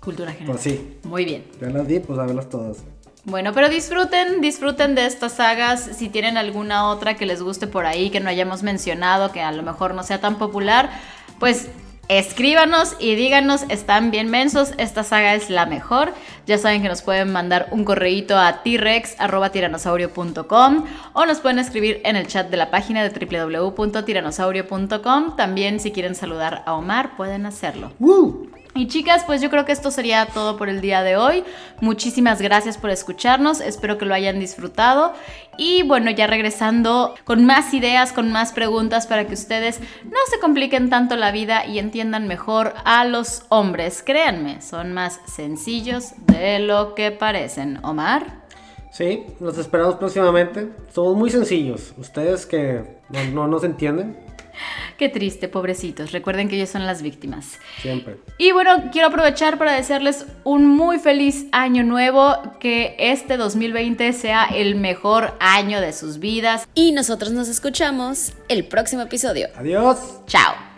Cultura 0.00 0.32
general. 0.32 0.52
pues 0.52 0.62
sí. 0.62 0.98
Muy 1.04 1.24
bien. 1.24 1.44
Ya 1.60 1.70
las 1.70 1.86
di, 1.86 2.00
pues 2.00 2.18
a 2.18 2.26
verlas 2.26 2.48
todas. 2.48 2.78
Bueno, 3.24 3.52
pero 3.52 3.68
disfruten, 3.68 4.40
disfruten 4.40 4.96
de 4.96 5.06
estas 5.06 5.34
sagas. 5.34 5.88
Si 5.96 6.08
tienen 6.08 6.36
alguna 6.36 6.88
otra 6.88 7.14
que 7.14 7.24
les 7.24 7.40
guste 7.40 7.68
por 7.68 7.86
ahí, 7.86 8.10
que 8.10 8.18
no 8.18 8.28
hayamos 8.28 8.64
mencionado, 8.64 9.30
que 9.30 9.40
a 9.40 9.52
lo 9.52 9.62
mejor 9.62 9.94
no 9.94 10.02
sea 10.02 10.20
tan 10.20 10.38
popular, 10.38 10.90
pues 11.38 11.68
escríbanos 12.08 12.96
y 12.98 13.14
díganos, 13.14 13.66
están 13.68 14.10
bien 14.10 14.30
mensos, 14.30 14.72
esta 14.78 15.04
saga 15.04 15.34
es 15.34 15.50
la 15.50 15.66
mejor. 15.66 16.14
Ya 16.46 16.56
saben 16.58 16.82
que 16.82 16.88
nos 16.88 17.02
pueden 17.02 17.30
mandar 17.32 17.68
un 17.70 17.84
correíto 17.84 18.36
a 18.38 18.62
trex.tiranosaurio.com 18.62 20.84
o 21.12 21.26
nos 21.26 21.40
pueden 21.40 21.58
escribir 21.58 22.00
en 22.04 22.16
el 22.16 22.26
chat 22.26 22.48
de 22.50 22.56
la 22.56 22.70
página 22.70 23.02
de 23.02 23.10
www.tiranosaurio.com. 23.10 25.36
También 25.36 25.80
si 25.80 25.92
quieren 25.92 26.14
saludar 26.14 26.62
a 26.66 26.74
Omar, 26.74 27.16
pueden 27.16 27.44
hacerlo. 27.46 27.92
¡Woo! 27.98 28.48
Y 28.74 28.88
chicas, 28.88 29.24
pues 29.26 29.42
yo 29.42 29.50
creo 29.50 29.66
que 29.66 29.72
esto 29.72 29.90
sería 29.90 30.24
todo 30.26 30.56
por 30.56 30.70
el 30.70 30.80
día 30.80 31.02
de 31.02 31.16
hoy. 31.16 31.44
Muchísimas 31.82 32.40
gracias 32.40 32.78
por 32.78 32.88
escucharnos, 32.88 33.60
espero 33.60 33.98
que 33.98 34.06
lo 34.06 34.14
hayan 34.14 34.40
disfrutado. 34.40 35.12
Y 35.58 35.82
bueno, 35.82 36.10
ya 36.10 36.26
regresando 36.26 37.14
con 37.24 37.44
más 37.44 37.74
ideas, 37.74 38.14
con 38.14 38.32
más 38.32 38.52
preguntas 38.52 39.06
para 39.06 39.26
que 39.26 39.34
ustedes 39.34 39.80
no 40.04 40.18
se 40.30 40.40
compliquen 40.40 40.88
tanto 40.88 41.16
la 41.16 41.32
vida 41.32 41.66
y 41.66 41.78
entiendan 41.78 42.26
mejor 42.26 42.72
a 42.86 43.04
los 43.04 43.44
hombres. 43.50 44.02
Créanme, 44.02 44.62
son 44.62 44.94
más 44.94 45.20
sencillos 45.26 46.12
de 46.26 46.58
lo 46.58 46.94
que 46.94 47.10
parecen. 47.10 47.78
Omar. 47.84 48.42
Sí, 48.90 49.26
los 49.40 49.58
esperamos 49.58 49.96
próximamente. 49.96 50.70
Somos 50.94 51.16
muy 51.16 51.28
sencillos. 51.28 51.92
Ustedes 51.98 52.46
que 52.46 53.00
no, 53.10 53.24
no 53.32 53.48
nos 53.48 53.64
entienden, 53.64 54.18
Qué 54.98 55.08
triste, 55.08 55.48
pobrecitos. 55.48 56.12
Recuerden 56.12 56.48
que 56.48 56.56
ellos 56.56 56.70
son 56.70 56.86
las 56.86 57.02
víctimas. 57.02 57.58
siempre. 57.80 58.16
Y 58.38 58.52
bueno, 58.52 58.90
quiero 58.92 59.08
aprovechar 59.08 59.58
para 59.58 59.72
desearles 59.72 60.26
un 60.44 60.66
muy 60.66 60.98
feliz 60.98 61.46
año 61.52 61.84
nuevo, 61.84 62.36
que 62.60 62.96
este 62.98 63.36
2020 63.36 64.12
sea 64.12 64.44
el 64.44 64.74
mejor 64.76 65.36
año 65.40 65.80
de 65.80 65.92
sus 65.92 66.18
vidas. 66.18 66.68
Y 66.74 66.92
nosotros 66.92 67.32
nos 67.32 67.48
escuchamos 67.48 68.32
el 68.48 68.64
próximo 68.64 69.02
episodio. 69.02 69.48
Adiós. 69.56 69.98
Chao. 70.26 70.71